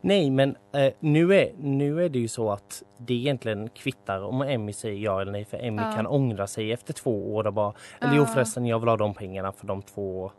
Nej, 0.00 0.30
men 0.30 0.56
eh, 0.72 0.92
nu, 1.00 1.34
är, 1.34 1.52
nu 1.58 2.04
är 2.04 2.08
det 2.08 2.18
ju 2.18 2.28
så 2.28 2.50
att 2.50 2.82
det 2.98 3.14
egentligen 3.14 3.68
kvittar 3.68 4.22
om 4.22 4.42
Emmy 4.42 4.72
säger 4.72 4.98
ja 4.98 5.20
eller 5.20 5.32
nej 5.32 5.44
för 5.44 5.58
Emmy 5.58 5.82
Ja. 5.82 5.92
kan 5.92 6.06
ångra 6.06 6.46
sig 6.46 6.72
efter 6.72 6.92
två 6.92 7.34
år 7.34 7.46
och 7.46 7.52
bara 7.52 7.72
eller 8.00 8.14
jo 8.14 8.22
Ja. 8.22 8.26
förresten 8.26 8.66
jag 8.66 8.78
vill 8.78 8.88
ha 8.88 8.96
de 8.96 9.14
pengarna 9.14 9.52
för 9.52 9.66
de 9.66 9.82
två 9.82 10.32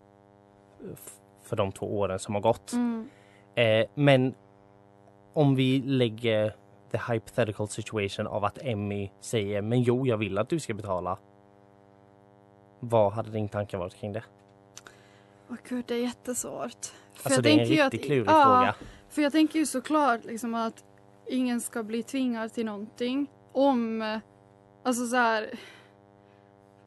för 1.44 1.56
de 1.56 1.72
två 1.72 2.00
åren 2.00 2.20
som 2.20 2.34
har 2.34 2.42
gått. 2.42 2.74
Mm. 2.74 3.10
Eh, 3.56 3.86
men 3.94 4.36
om 5.34 5.56
vi 5.56 5.82
lägger 5.82 6.56
the 6.92 7.14
hypothetical 7.14 7.68
situation 7.68 8.28
av 8.28 8.46
att 8.46 8.58
Emmy 8.62 9.10
säger 9.20 9.62
men 9.62 9.82
jo 9.82 10.08
jag 10.08 10.18
vill 10.18 10.38
att 10.38 10.50
du 10.50 10.60
ska 10.60 10.74
betala. 10.74 11.18
Vad 12.80 13.14
hade 13.14 13.32
din 13.32 13.50
tanke 13.50 13.78
varit 13.78 13.96
kring 13.96 14.14
det? 14.14 14.24
Åh 15.50 15.58
gud, 15.70 15.86
det 15.88 15.96
är 15.96 16.00
jättesvårt. 16.00 16.86
För 17.14 17.30
Alltså 17.30 17.42
det 17.42 17.50
är 17.50 17.60
en 17.60 17.66
riktigt 17.66 18.06
klurig 18.06 18.28
ja, 18.28 18.44
fråga. 18.44 18.76
För 19.10 19.22
jag 19.22 19.32
tänker 19.32 19.60
ju 19.60 19.66
såklart 19.66 20.26
liksom 20.26 20.56
att 20.56 20.84
ingen 21.28 21.62
ska 21.62 21.84
bli 21.84 22.04
tvingad 22.04 22.54
till 22.54 22.66
någonting 22.66 23.28
om, 23.52 24.20
alltså 24.84 25.08
så 25.08 25.16
här, 25.16 25.60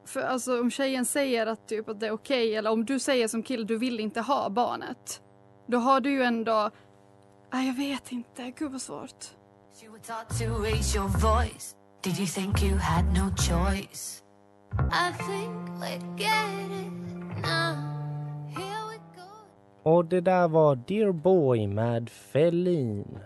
för 0.04 0.20
alltså 0.20 0.60
om 0.60 0.70
tjejen 0.70 1.04
säger 1.04 1.46
att 1.46 1.68
typ 1.68 1.88
att 1.88 2.00
det 2.00 2.06
är 2.06 2.12
okej 2.12 2.54
eller 2.56 2.70
om 2.70 2.84
du 2.84 2.98
säger 2.98 3.28
som 3.28 3.42
kille 3.42 3.64
du 3.64 3.78
vill 3.78 4.00
inte 4.00 4.20
ha 4.20 4.48
barnet. 4.48 5.22
Då 5.66 5.78
har 5.78 6.00
du 6.00 6.10
ju 6.10 6.22
ändå, 6.22 6.70
nej 7.52 7.66
jag 7.66 7.74
vet 7.74 8.12
inte, 8.12 8.52
gud 8.58 8.72
vad 8.72 8.82
svårt. 8.82 9.24
You 9.82 9.92
were 9.92 10.02
taught 10.02 10.38
to 10.38 10.62
raise 10.62 10.98
your 10.98 11.08
voice. 11.08 11.76
Did 12.02 12.18
you 12.18 12.26
think 12.26 12.62
you 12.62 12.78
had 12.78 13.04
no 13.04 13.30
choice? 13.36 14.22
I 14.72 15.12
think 15.12 15.80
we 15.80 16.22
get 16.22 16.70
it 16.70 17.15
Och 19.86 20.04
det 20.04 20.20
där 20.20 20.48
var 20.48 20.76
Dear 20.76 21.12
Boy 21.12 21.66
med 21.66 22.10
Felin. 22.10 23.18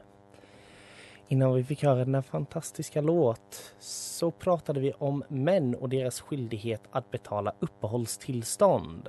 Innan 1.29 1.55
vi 1.55 1.65
fick 1.65 1.83
höra 1.83 2.05
den 2.05 2.15
här 2.15 2.23
fantastiska 2.23 3.01
låt 3.01 3.75
så 3.79 4.31
pratade 4.31 4.81
vi 4.81 4.93
om 4.93 5.25
män 5.29 5.75
och 5.75 5.89
deras 5.89 6.21
skyldighet 6.21 6.83
att 6.91 7.11
betala 7.11 7.53
uppehållstillstånd. 7.59 9.09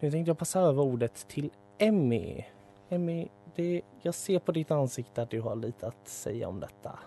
Nu 0.00 0.10
tänkte 0.10 0.30
jag 0.30 0.38
passa 0.38 0.60
över 0.60 0.82
ordet 0.82 1.28
till 1.28 1.50
Emmy. 1.78 2.44
Emmy, 2.88 3.28
det, 3.54 3.82
jag 4.02 4.14
ser 4.14 4.38
på 4.38 4.52
ditt 4.52 4.70
ansikte 4.70 5.22
att 5.22 5.30
du 5.30 5.40
har 5.40 5.56
lite 5.56 5.86
att 5.86 6.08
säga 6.08 6.48
om 6.48 6.60
detta. 6.60 6.98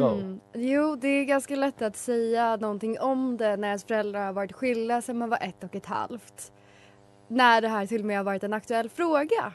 Go. 0.00 0.08
Mm. 0.08 0.40
Jo, 0.54 0.96
det 0.96 1.08
är 1.08 1.24
ganska 1.24 1.56
lätt 1.56 1.82
att 1.82 1.96
säga 1.96 2.56
någonting 2.56 3.00
om 3.00 3.36
det 3.36 3.56
när 3.56 3.68
ens 3.68 3.84
föräldrar 3.84 4.26
har 4.26 4.32
varit 4.32 4.52
skilda 4.52 5.02
sedan 5.02 5.18
man 5.18 5.30
var 5.30 5.38
ett 5.42 5.64
och 5.64 5.76
ett 5.76 5.86
halvt. 5.86 6.52
När 7.28 7.60
det 7.60 7.68
här 7.68 7.86
till 7.86 8.00
och 8.00 8.06
med 8.06 8.16
har 8.16 8.24
varit 8.24 8.44
en 8.44 8.52
aktuell 8.52 8.88
fråga. 8.88 9.52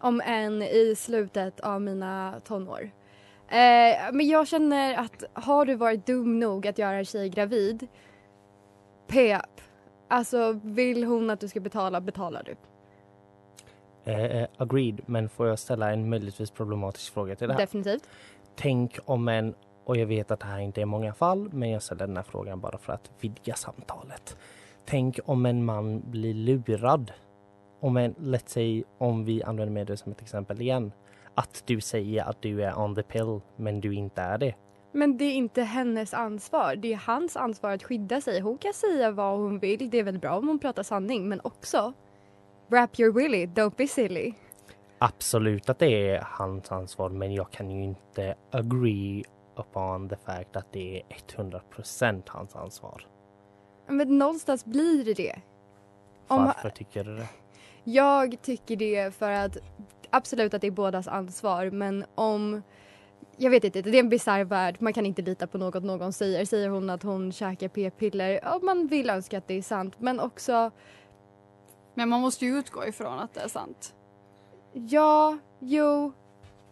Om 0.00 0.20
än 0.20 0.62
i 0.62 0.94
slutet 0.96 1.60
av 1.60 1.80
mina 1.80 2.40
tonår. 2.44 2.90
Eh, 3.48 4.12
men 4.12 4.28
jag 4.28 4.48
känner 4.48 4.94
att 4.94 5.24
har 5.32 5.66
du 5.66 5.74
varit 5.74 6.06
dum 6.06 6.40
nog 6.40 6.66
att 6.66 6.78
göra 6.78 6.96
en 6.96 7.04
tjej 7.04 7.28
gravid, 7.28 7.86
pep. 9.06 9.60
Alltså 10.08 10.60
vill 10.62 11.04
hon 11.04 11.30
att 11.30 11.40
du 11.40 11.48
ska 11.48 11.60
betala, 11.60 12.00
betalar 12.00 12.42
du. 12.42 12.56
Eh, 14.12 14.24
eh, 14.24 14.48
agreed, 14.56 15.00
men 15.06 15.28
får 15.28 15.48
jag 15.48 15.58
ställa 15.58 15.92
en 15.92 16.08
möjligtvis 16.08 16.50
problematisk 16.50 17.14
fråga 17.14 17.36
till 17.36 17.48
det 17.48 17.54
här? 17.54 17.60
Definitivt. 17.60 18.08
Tänk 18.56 18.98
om 19.04 19.28
en, 19.28 19.54
och 19.84 19.96
jag 19.96 20.06
vet 20.06 20.30
att 20.30 20.40
det 20.40 20.46
här 20.46 20.58
inte 20.58 20.80
är 20.80 20.86
många 20.86 21.14
fall, 21.14 21.48
men 21.52 21.70
jag 21.70 21.82
ställer 21.82 22.06
den 22.06 22.16
här 22.16 22.24
frågan 22.24 22.60
bara 22.60 22.78
för 22.78 22.92
att 22.92 23.10
vidga 23.20 23.54
samtalet. 23.54 24.36
Tänk 24.86 25.20
om 25.24 25.46
en 25.46 25.64
man 25.64 26.10
blir 26.10 26.34
lurad. 26.34 27.12
Om 27.80 27.96
en, 27.96 28.14
let's 28.14 28.46
say, 28.46 28.84
om 28.98 29.24
vi 29.24 29.42
använder 29.42 29.72
med 29.72 29.86
det 29.86 29.96
som 29.96 30.12
ett 30.12 30.22
exempel 30.22 30.60
igen. 30.60 30.92
Att 31.34 31.62
du 31.66 31.80
säger 31.80 32.24
att 32.24 32.42
du 32.42 32.62
är 32.62 32.78
on 32.78 32.94
the 32.94 33.02
pill, 33.02 33.40
men 33.56 33.80
du 33.80 33.94
inte 33.94 34.22
är 34.22 34.38
det. 34.38 34.54
Men 34.92 35.16
det 35.16 35.24
är 35.24 35.34
inte 35.34 35.62
hennes 35.62 36.14
ansvar. 36.14 36.76
Det 36.76 36.92
är 36.92 36.96
hans 36.96 37.36
ansvar 37.36 37.70
att 37.70 37.82
skydda 37.82 38.20
sig. 38.20 38.40
Hon 38.40 38.58
kan 38.58 38.72
säga 38.72 39.10
vad 39.10 39.38
hon 39.38 39.58
vill. 39.58 39.90
Det 39.90 39.98
är 39.98 40.04
väl 40.04 40.18
bra 40.18 40.36
om 40.38 40.48
hon 40.48 40.58
pratar 40.58 40.82
sanning. 40.82 41.28
Men 41.28 41.40
också, 41.44 41.92
wrap 42.68 43.00
your 43.00 43.12
willy, 43.12 43.46
don't 43.46 43.74
be 43.76 43.86
silly. 43.86 44.32
Absolut 44.98 45.68
att 45.68 45.78
det 45.78 46.10
är 46.10 46.26
hans 46.30 46.72
ansvar, 46.72 47.10
men 47.10 47.34
jag 47.34 47.50
kan 47.50 47.70
ju 47.70 47.84
inte 47.84 48.34
agree 48.50 49.24
upon 49.56 50.08
the 50.08 50.16
fact 50.16 50.56
att 50.56 50.72
det 50.72 50.96
är 50.96 51.02
100% 51.36 52.22
hans 52.26 52.56
ansvar. 52.56 53.06
Men 53.86 54.18
någonstans 54.18 54.64
blir 54.64 55.04
det 55.04 55.14
det. 55.14 55.36
Om- 56.28 56.44
Varför 56.44 56.70
tycker 56.70 57.04
du 57.04 57.16
det? 57.16 57.28
Jag 57.84 58.42
tycker 58.42 58.76
det 58.76 59.14
för 59.14 59.30
att 59.30 59.56
absolut 60.10 60.54
att 60.54 60.60
det 60.60 60.66
är 60.66 60.70
bådas 60.70 61.08
ansvar 61.08 61.70
men 61.70 62.04
om 62.14 62.62
jag 63.36 63.50
vet 63.50 63.64
inte, 63.64 63.82
det 63.82 63.98
är 63.98 64.00
en 64.00 64.08
bisarr 64.08 64.44
värld. 64.44 64.76
Man 64.78 64.92
kan 64.92 65.06
inte 65.06 65.22
lita 65.22 65.46
på 65.46 65.58
något 65.58 65.84
någon 65.84 66.12
säger. 66.12 66.44
Säger 66.44 66.68
hon 66.68 66.90
att 66.90 67.02
hon 67.02 67.32
käkar 67.32 67.68
p-piller, 67.68 68.40
ja 68.42 68.58
man 68.62 68.86
vill 68.86 69.10
önska 69.10 69.38
att 69.38 69.48
det 69.48 69.54
är 69.54 69.62
sant 69.62 69.94
men 69.98 70.20
också 70.20 70.70
Men 71.94 72.08
man 72.08 72.20
måste 72.20 72.44
ju 72.46 72.58
utgå 72.58 72.86
ifrån 72.86 73.18
att 73.18 73.34
det 73.34 73.40
är 73.40 73.48
sant. 73.48 73.94
Ja, 74.72 75.38
jo. 75.58 76.12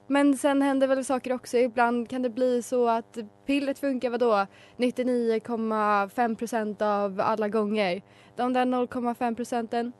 Men 0.07 0.37
sen 0.37 0.63
händer 0.63 0.87
väl 0.87 1.05
saker 1.05 1.33
också. 1.33 1.59
Ibland 1.59 2.09
kan 2.11 2.23
det 2.23 2.31
bli 2.31 2.63
så 2.63 2.89
att 2.89 3.19
pillret 3.47 3.79
funkar 3.79 4.11
vadå? 4.11 4.47
99,5 4.77 6.37
procent 6.37 6.83
av 6.83 7.21
alla 7.21 7.49
gånger. 7.49 8.03
De 8.37 8.53
där 8.53 8.67
0,5 8.67 9.35
procenten. 9.37 9.93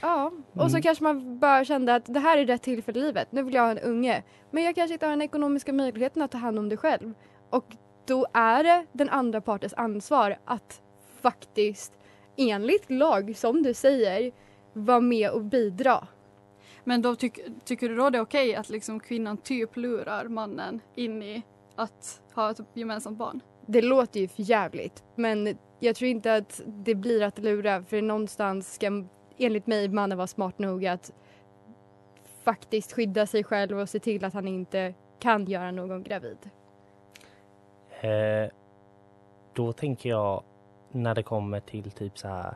Ja, 0.00 0.32
och 0.52 0.70
så 0.70 0.76
Mm. 0.76 0.82
kanske 0.82 1.04
man 1.04 1.38
bara 1.38 1.64
kände 1.64 1.94
att 1.94 2.04
det 2.14 2.20
här 2.20 2.38
är 2.38 2.46
rätt 2.46 2.62
tillfälle 2.62 2.98
i 2.98 3.02
livet. 3.02 3.32
Nu 3.32 3.42
vill 3.42 3.54
jag 3.54 3.62
ha 3.62 3.70
en 3.70 3.78
unge. 3.78 4.22
Men 4.50 4.62
jag 4.64 4.74
kanske 4.74 4.92
inte 4.94 5.06
har 5.06 5.10
den 5.10 5.22
ekonomiska 5.22 5.72
möjligheten 5.72 6.22
att 6.22 6.30
ta 6.30 6.38
hand 6.38 6.58
om 6.58 6.68
det 6.68 6.76
själv. 6.76 7.14
Och 7.50 7.64
då 8.06 8.26
är 8.32 8.64
det 8.64 8.86
den 8.92 9.08
andra 9.08 9.40
partens 9.40 9.74
ansvar 9.74 10.36
att 10.44 10.82
faktiskt 11.22 11.92
enligt 12.36 12.90
lag, 12.90 13.36
som 13.36 13.62
du 13.62 13.74
säger, 13.74 14.32
vara 14.72 15.00
med 15.00 15.30
och 15.30 15.42
bidra. 15.44 16.06
Men 16.84 17.02
då 17.02 17.16
tyck, 17.16 17.40
tycker 17.64 17.88
du 17.88 17.96
då 17.96 18.10
det 18.10 18.18
är 18.18 18.22
okej 18.22 18.54
att 18.54 18.68
liksom 18.68 19.00
kvinnan 19.00 19.36
typ 19.36 19.76
lurar 19.76 20.28
mannen 20.28 20.80
in 20.94 21.22
i 21.22 21.42
att 21.76 22.20
ha 22.34 22.50
ett 22.50 22.60
gemensamt 22.74 23.18
barn? 23.18 23.40
Det 23.66 23.82
låter 23.82 24.20
ju 24.20 24.28
för 24.28 24.42
jävligt 24.42 25.04
men 25.14 25.58
jag 25.78 25.96
tror 25.96 26.10
inte 26.10 26.34
att 26.34 26.60
det 26.66 26.94
blir 26.94 27.22
att 27.22 27.38
lura 27.38 27.82
för 27.82 28.02
någonstans 28.02 28.74
ska 28.74 29.04
enligt 29.38 29.66
mig 29.66 29.88
mannen 29.88 30.18
vara 30.18 30.26
smart 30.26 30.58
nog 30.58 30.86
att 30.86 31.12
faktiskt 32.44 32.92
skydda 32.92 33.26
sig 33.26 33.44
själv 33.44 33.78
och 33.78 33.88
se 33.88 33.98
till 33.98 34.24
att 34.24 34.34
han 34.34 34.48
inte 34.48 34.94
kan 35.18 35.46
göra 35.46 35.70
någon 35.70 36.02
gravid. 36.02 36.38
Eh, 38.00 38.50
då 39.52 39.72
tänker 39.72 40.10
jag 40.10 40.42
när 40.90 41.14
det 41.14 41.22
kommer 41.22 41.60
till 41.60 41.90
typ 41.90 42.18
så 42.18 42.28
här. 42.28 42.54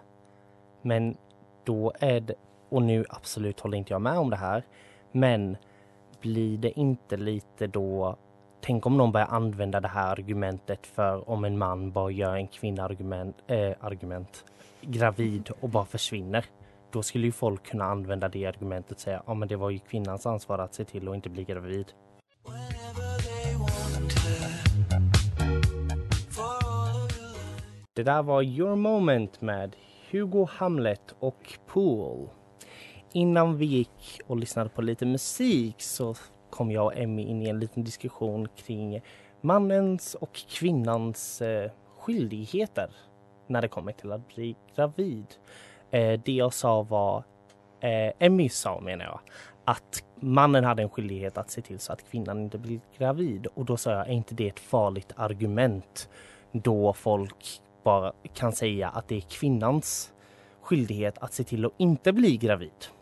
Men 0.83 1.17
då 1.65 1.93
är 2.01 2.21
det, 2.21 2.35
och 2.69 2.83
nu 2.83 3.05
absolut 3.09 3.61
håller 3.61 3.79
inte 3.79 3.93
jag 3.93 4.03
med 4.03 4.19
om 4.19 4.31
det 4.31 4.37
här. 4.37 4.63
Men 5.13 5.57
blir 6.21 6.59
det 6.59 6.81
inte 6.81 7.17
lite 7.17 7.67
då 7.67 8.17
Tänk 8.67 8.87
om 8.87 8.97
någon 8.97 9.13
börjar 9.13 9.27
använda 9.27 9.81
det 9.81 9.89
här 9.89 10.13
argumentet 10.13 10.87
för 10.87 11.31
om 11.31 11.45
en 11.45 11.59
man 11.59 11.91
bara 11.93 12.11
gör 12.11 12.37
en 12.37 12.47
kvinna 12.47 12.85
argument, 12.85 13.37
äh, 13.47 13.73
argument 13.81 14.45
gravid 14.81 15.51
och 15.61 15.69
bara 15.69 15.85
försvinner. 15.85 16.45
Då 16.91 17.03
skulle 17.03 17.27
ju 17.27 17.33
folk 17.33 17.67
kunna 17.67 17.85
använda 17.85 18.29
det 18.29 18.47
argumentet 18.47 18.93
och 18.93 19.01
säga 19.01 19.23
ja 19.27 19.35
men 19.35 19.49
det 19.49 19.57
var 19.57 19.71
ju 19.71 19.79
kvinnans 19.79 20.27
ansvar 20.27 20.59
att 20.59 20.75
se 20.75 20.85
till 20.85 21.09
att 21.09 21.15
inte 21.15 21.29
bli 21.29 21.45
gravid. 21.45 21.87
Det 27.95 28.03
där 28.03 28.23
var 28.23 28.43
Your 28.43 28.77
Moment 28.77 29.41
med 29.41 29.77
Hugo 30.11 30.49
Hamlet 30.51 31.15
och 31.19 31.59
Pool. 31.67 32.29
Innan 33.17 33.57
vi 33.57 33.67
gick 33.67 34.21
och 34.27 34.37
lyssnade 34.37 34.71
på 34.71 34.83
lite 34.83 35.07
musik 35.07 35.83
så 35.83 36.15
kom 36.51 36.71
jag 36.71 36.85
och 36.85 36.97
Emmy 36.97 37.23
in 37.23 37.43
i 37.43 37.49
en 37.49 37.61
liten 37.61 37.85
diskussion 37.85 38.49
kring 38.57 39.01
mannens 39.41 40.15
och 40.15 40.35
kvinnans 40.35 41.43
eh, 41.43 41.71
skyldigheter 41.99 42.91
när 43.47 43.63
det 43.63 43.69
kommer 43.69 43.93
till 43.93 44.13
att 44.13 44.35
bli 44.35 44.57
gravid. 44.75 45.27
Eh, 45.91 46.21
det 46.25 46.33
jag 46.33 46.53
sa 46.53 46.83
var, 46.83 47.25
eh, 47.81 48.13
Emmy 48.19 48.49
sa 48.49 48.81
menar 48.81 49.05
jag, 49.05 49.21
att 49.65 50.05
mannen 50.21 50.65
hade 50.65 50.83
en 50.83 50.91
skyldighet 50.91 51.39
att 51.39 51.51
se 51.51 51.63
till 51.63 51.79
så 51.79 51.93
att 51.93 52.11
kvinnan 52.11 52.41
inte 52.41 52.59
blir 52.59 52.81
gravid. 52.99 53.47
Och 53.47 53.65
då 53.65 53.77
sa 53.77 53.91
jag, 53.91 54.09
är 54.09 54.13
inte 54.13 54.35
det 54.35 54.49
ett 54.49 54.61
farligt 54.61 55.13
argument 55.17 56.09
då 56.53 56.93
folk 56.93 57.61
bara 57.83 58.13
kan 58.35 58.53
säga 58.53 58.89
att 58.89 59.09
det 59.09 59.17
är 59.17 59.21
kvinnans 59.21 60.13
skyldighet 60.63 61.19
att 61.19 61.33
se 61.33 61.45
till 61.45 61.65
att 61.65 61.73
inte 61.79 62.13
bli 62.13 62.37
gravid? 62.37 62.96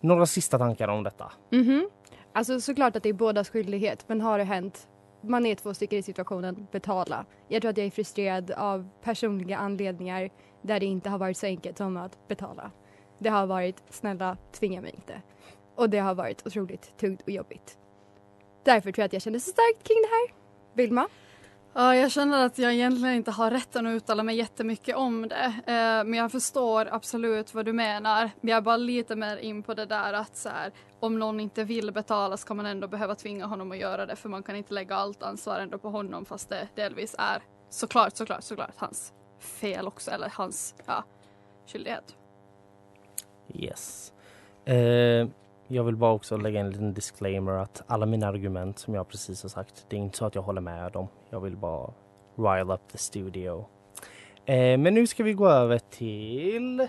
Några 0.00 0.26
sista 0.26 0.58
tankar 0.58 0.88
om 0.88 1.02
detta? 1.02 1.32
Mhm. 1.50 1.90
Alltså 2.32 2.60
såklart 2.60 2.96
att 2.96 3.02
det 3.02 3.08
är 3.08 3.12
bådas 3.12 3.50
skyldighet 3.50 4.04
men 4.08 4.20
har 4.20 4.38
det 4.38 4.44
hänt 4.44 4.88
man 5.28 5.46
är 5.46 5.54
två 5.54 5.74
stycken 5.74 5.98
i 5.98 6.02
situationen, 6.02 6.66
betala. 6.72 7.24
Jag 7.48 7.62
tror 7.62 7.70
att 7.70 7.78
jag 7.78 7.86
är 7.86 7.90
frustrerad 7.90 8.50
av 8.50 8.88
personliga 9.02 9.58
anledningar 9.58 10.30
där 10.62 10.80
det 10.80 10.86
inte 10.86 11.10
har 11.10 11.18
varit 11.18 11.36
så 11.36 11.46
enkelt 11.46 11.78
som 11.78 11.96
att 11.96 12.28
betala. 12.28 12.70
Det 13.18 13.28
har 13.28 13.46
varit 13.46 13.82
snälla, 13.90 14.36
tvinga 14.52 14.80
mig 14.80 14.92
inte. 14.94 15.22
Och 15.74 15.90
det 15.90 15.98
har 15.98 16.14
varit 16.14 16.46
otroligt 16.46 16.96
tungt 16.98 17.22
och 17.22 17.30
jobbigt. 17.30 17.78
Därför 18.64 18.92
tror 18.92 19.02
jag 19.02 19.06
att 19.06 19.12
jag 19.12 19.22
känner 19.22 19.38
så 19.38 19.50
starkt 19.50 19.88
kring 19.88 19.98
det 20.02 20.08
här. 20.08 20.38
Vilma? 20.74 21.08
Ja, 21.78 21.96
jag 21.96 22.12
känner 22.12 22.46
att 22.46 22.58
jag 22.58 22.72
egentligen 22.72 23.14
inte 23.14 23.30
har 23.30 23.50
rätten 23.50 23.86
att 23.86 23.90
uttala 23.90 24.22
mig 24.22 24.36
jättemycket 24.36 24.96
om 24.96 25.28
det. 25.28 25.44
Eh, 25.44 26.04
men 26.04 26.14
jag 26.14 26.32
förstår 26.32 26.88
absolut 26.92 27.54
vad 27.54 27.64
du 27.64 27.72
menar. 27.72 28.30
Jag 28.40 28.56
är 28.56 28.60
bara 28.60 28.76
lite 28.76 29.16
mer 29.16 29.36
in 29.36 29.62
på 29.62 29.74
det 29.74 29.86
där 29.86 30.12
att 30.12 30.36
så 30.36 30.48
här, 30.48 30.72
om 31.00 31.18
någon 31.18 31.40
inte 31.40 31.64
vill 31.64 31.92
betala 31.92 32.36
ska 32.36 32.54
man 32.54 32.66
ändå 32.66 32.88
behöva 32.88 33.14
tvinga 33.14 33.46
honom 33.46 33.72
att 33.72 33.78
göra 33.78 34.06
det 34.06 34.16
för 34.16 34.28
man 34.28 34.42
kan 34.42 34.56
inte 34.56 34.74
lägga 34.74 34.96
allt 34.96 35.22
ansvar 35.22 35.60
ändå 35.60 35.78
på 35.78 35.90
honom 35.90 36.24
fast 36.24 36.48
det 36.48 36.68
delvis 36.74 37.14
är 37.18 37.42
såklart, 37.70 38.16
såklart, 38.16 38.42
såklart 38.42 38.74
hans 38.76 39.12
fel 39.38 39.86
också 39.86 40.10
eller 40.10 40.28
hans 40.34 40.74
ja, 40.86 41.04
skyldighet. 41.66 42.16
Yes. 43.54 44.12
Eh, 44.64 45.28
jag 45.68 45.84
vill 45.84 45.96
bara 45.96 46.12
också 46.12 46.36
lägga 46.36 46.60
en 46.60 46.70
liten 46.70 46.94
disclaimer 46.94 47.52
att 47.52 47.82
alla 47.86 48.06
mina 48.06 48.28
argument 48.28 48.78
som 48.78 48.94
jag 48.94 49.08
precis 49.08 49.42
har 49.42 49.50
sagt, 49.50 49.86
det 49.88 49.96
är 49.96 50.00
inte 50.00 50.18
så 50.18 50.26
att 50.26 50.34
jag 50.34 50.42
håller 50.42 50.60
med 50.60 50.92
dem. 50.92 51.08
Jag 51.30 51.40
vill 51.40 51.56
bara 51.56 51.92
rile 52.36 52.74
up 52.74 52.88
the 52.92 52.98
studio. 52.98 53.66
Eh, 54.44 54.78
men 54.78 54.94
nu 54.94 55.06
ska 55.06 55.24
vi 55.24 55.32
gå 55.32 55.48
över 55.48 55.78
till... 55.78 56.88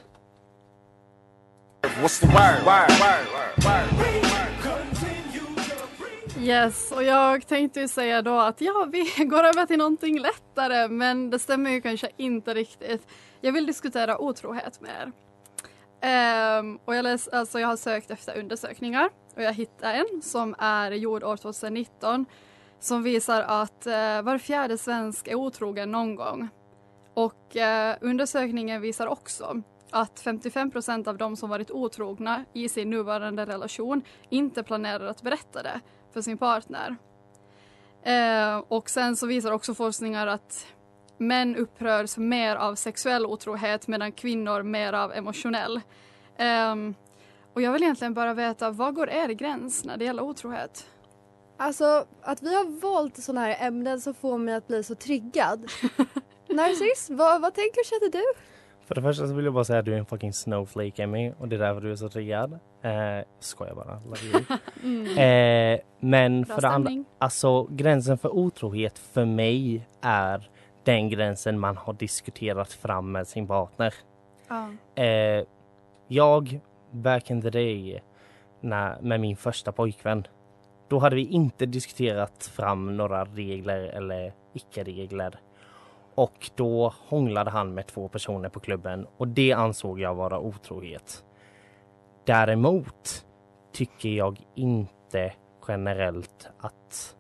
What's 1.82 2.22
the 2.22 2.28
word? 2.28 2.64
Word, 2.66 2.92
word, 3.00 3.28
word, 3.64 4.08
Yes, 6.40 6.92
och 6.92 7.04
jag 7.04 7.48
tänkte 7.48 7.80
ju 7.80 7.88
säga 7.88 8.22
då 8.22 8.40
att 8.40 8.62
ja, 8.62 8.88
vi 8.92 9.26
går 9.26 9.44
över 9.44 9.66
till 9.66 9.78
någonting 9.78 10.20
lättare, 10.20 10.88
men 10.88 11.30
det 11.30 11.40
stämmer 11.40 11.72
ju 11.72 11.82
kanske 11.82 12.10
inte 12.18 12.54
riktigt. 12.54 13.08
Jag 13.42 13.52
vill 13.52 13.66
diskutera 13.66 14.18
otrohet 14.18 14.82
med 14.82 14.92
er. 15.02 15.12
Um, 16.02 16.80
och 16.86 16.96
jag, 16.96 17.04
läs, 17.04 17.28
alltså 17.28 17.60
jag 17.60 17.68
har 17.68 17.76
sökt 17.76 18.12
efter 18.12 18.40
undersökningar 18.40 19.10
och 19.36 19.44
jag 19.44 19.54
hittade 19.54 19.94
en 19.94 20.22
som 20.22 20.56
är 20.60 20.92
gjord 20.92 21.24
år 21.24 21.38
2019 21.38 22.26
som 22.80 23.04
visar 23.04 23.42
att 23.42 23.88
uh, 23.88 24.22
var 24.22 24.38
fjärde 24.38 24.78
svensk 24.78 25.28
är 25.28 25.36
otrogen 25.36 25.92
någon 25.92 26.16
gång. 26.16 26.50
Och 27.14 27.56
uh, 27.56 27.96
undersökningen 28.02 28.82
visar 28.82 29.08
också 29.08 29.62
att 29.92 30.20
55 30.20 30.72
procent 30.72 31.08
av 31.08 31.18
de 31.18 31.36
som 31.36 31.50
varit 31.50 31.72
otrogna 31.72 32.46
i 32.54 32.70
sin 32.70 32.90
nuvarande 32.90 33.46
relation 33.46 34.02
inte 34.30 34.64
planerar 34.64 35.06
att 35.06 35.22
berätta 35.22 35.64
det 35.64 35.80
för 36.14 36.22
sin 36.22 36.38
partner. 36.38 36.96
Uh, 38.08 38.64
och 38.68 38.90
sen 38.90 39.16
så 39.16 39.28
visar 39.28 39.52
också 39.52 39.74
forskningar 39.74 40.28
att 40.28 40.68
män 41.18 41.56
upprörs 41.56 42.18
mer 42.18 42.56
av 42.56 42.76
sexuell 42.76 43.26
otrohet 43.26 43.88
medan 43.88 44.12
kvinnor 44.12 44.64
mer 44.64 44.94
av 44.94 45.14
emotionell. 45.14 45.82
Ehm, 46.38 46.96
och 47.54 47.62
jag 47.62 47.72
vill 47.72 47.84
egentligen 47.84 48.14
bara 48.14 48.34
veta, 48.34 48.72
vad 48.72 48.96
går 48.96 49.10
er 49.10 49.30
gräns 49.30 49.86
när 49.86 49.98
det 49.98 50.06
gäller 50.06 50.24
otrohet? 50.24 50.88
Alltså 51.58 52.06
att 52.22 52.44
vi 52.44 52.56
har 52.56 52.82
valt 52.82 53.24
sådana 53.24 53.42
här 53.42 53.68
ämnen 53.68 54.02
som 54.02 54.14
får 54.14 54.38
mig 54.38 54.56
att 54.56 54.68
bli 54.68 54.84
så 54.84 54.96
triggad. 54.96 55.60
Narciss, 56.50 57.10
vad, 57.10 57.42
vad 57.42 57.54
tänker 57.54 57.80
och 57.80 57.86
känner 57.86 58.12
du? 58.12 58.24
För 58.88 58.96
det 58.96 59.02
första 59.02 59.28
så 59.28 59.34
vill 59.34 59.46
jag 59.46 59.54
bara 59.54 59.64
säga 59.64 59.80
att 59.80 59.86
du 59.86 59.94
är 59.94 59.98
en 59.98 60.06
fucking 60.06 60.34
snowflake 60.34 61.04
Emmy 61.04 61.32
och 61.40 61.48
det 61.48 61.56
är 61.56 61.60
därför 61.60 61.82
du 61.82 61.92
är 61.92 61.96
så 61.96 62.10
triggad. 62.10 62.54
Eh, 62.82 63.26
skojar 63.40 63.76
bara. 63.76 64.02
Love 64.06 64.20
you. 64.24 64.42
Mm. 64.84 65.18
eh, 65.18 65.80
men 66.00 66.42
Bra 66.42 66.56
för 66.56 66.62
det 66.62 66.70
andra, 66.70 67.04
alltså 67.20 67.64
gränsen 67.64 68.18
för 68.18 68.36
otrohet 68.36 69.00
för 69.00 69.26
mig 69.26 69.88
är 70.02 70.50
den 70.88 71.10
gränsen 71.10 71.60
man 71.60 71.78
har 71.78 71.94
diskuterat 71.94 72.74
fram 72.74 73.12
med 73.12 73.28
sin 73.28 73.48
partner. 73.48 73.94
Ja. 74.48 74.70
Eh, 75.04 75.44
jag, 76.08 76.60
back 76.92 77.32
in 77.32 77.42
the 77.42 77.50
day, 77.50 78.04
när, 78.62 79.02
med 79.02 79.20
min 79.20 79.38
första 79.38 79.72
pojkvän, 79.72 80.28
då 80.88 81.00
hade 81.00 81.16
vi 81.16 81.26
inte 81.26 81.66
diskuterat 81.66 82.44
fram 82.44 82.98
några 82.98 83.26
regler 83.26 83.80
eller 83.80 84.34
icke-regler. 84.54 85.40
Och 86.16 86.52
då 86.56 86.94
hånglade 87.08 87.52
han 87.52 87.74
med 87.74 87.88
två 87.88 88.08
personer 88.08 88.50
på 88.50 88.60
klubben 88.60 89.08
och 89.18 89.28
det 89.28 89.54
ansåg 89.54 90.00
jag 90.00 90.16
vara 90.16 90.40
otrohet. 90.40 91.24
Däremot 92.26 93.26
tycker 93.74 94.10
jag 94.10 94.40
inte 94.56 95.34
generellt 95.68 96.50
att 96.60 97.17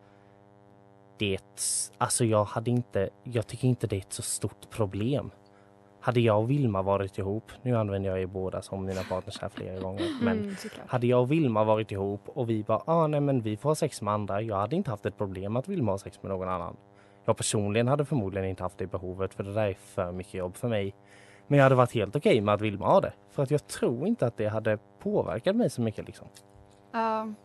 det, 1.17 1.62
alltså 1.97 2.25
jag 2.25 2.43
hade 2.43 2.71
inte, 2.71 3.10
jag 3.23 3.47
tycker 3.47 3.67
inte 3.67 3.88
det 3.88 3.95
är 3.95 3.99
ett 3.99 4.13
så 4.13 4.21
stort 4.21 4.69
problem. 4.69 5.32
Hade 5.99 6.19
jag 6.19 6.39
och 6.39 6.49
Vilma 6.51 6.82
varit 6.82 7.17
ihop, 7.17 7.51
nu 7.62 7.77
använder 7.77 8.10
jag 8.10 8.21
er 8.21 8.25
båda 8.25 8.62
som 8.62 8.86
mina 8.86 9.03
partners 9.03 9.41
här 9.41 9.49
flera 9.49 9.80
gånger, 9.80 10.06
men 10.21 10.38
Mm, 10.38 10.56
hade 10.88 11.08
jag 11.08 11.21
och 11.21 11.32
Vilma 11.32 11.63
varit 11.63 11.91
ihop 11.91 12.21
och 12.25 12.49
vi 12.49 12.63
bara, 12.63 12.82
ah, 12.86 13.08
nej 13.08 13.19
men 13.19 13.41
vi 13.41 13.58
får 13.58 13.69
ha 13.69 13.75
sex 13.75 14.01
med 14.01 14.13
andra, 14.13 14.41
jag 14.41 14.56
hade 14.56 14.75
inte 14.75 14.89
haft 14.89 15.06
ett 15.06 15.17
problem 15.17 15.56
att 15.56 15.67
Vilma 15.67 15.91
har 15.91 15.97
sex 15.97 16.21
med 16.21 16.32
någon 16.32 16.49
annan. 16.49 16.77
Jag 17.25 17.38
personligen 17.38 17.88
hade 17.88 18.06
förmodligen 18.06 18.49
inte 18.49 18.63
haft 18.63 18.77
det 18.77 18.88
behovet 18.88 19.34
för 19.34 19.43
det 19.43 19.53
där 19.53 19.67
är 19.67 19.73
för 19.73 20.12
mycket 20.12 20.34
jobb 20.34 20.56
för 20.56 20.67
mig. 20.67 20.95
Men 21.47 21.58
jag 21.58 21.63
hade 21.63 21.75
varit 21.75 21.93
helt 21.93 22.15
okej 22.15 22.41
med 22.41 22.56
att 22.56 22.62
Vilma 22.62 22.86
har 22.86 23.01
det. 23.01 23.13
För 23.32 23.43
att 23.43 23.51
jag 23.51 23.67
tror 23.67 24.08
inte 24.08 24.27
att 24.27 24.38
det 24.38 24.47
hade 24.47 24.77
påverkat 24.99 25.56
mig 25.56 25.69
så 25.69 25.82
mycket 25.82 26.06
liksom. 26.06 26.27
Ehm, 26.93 27.36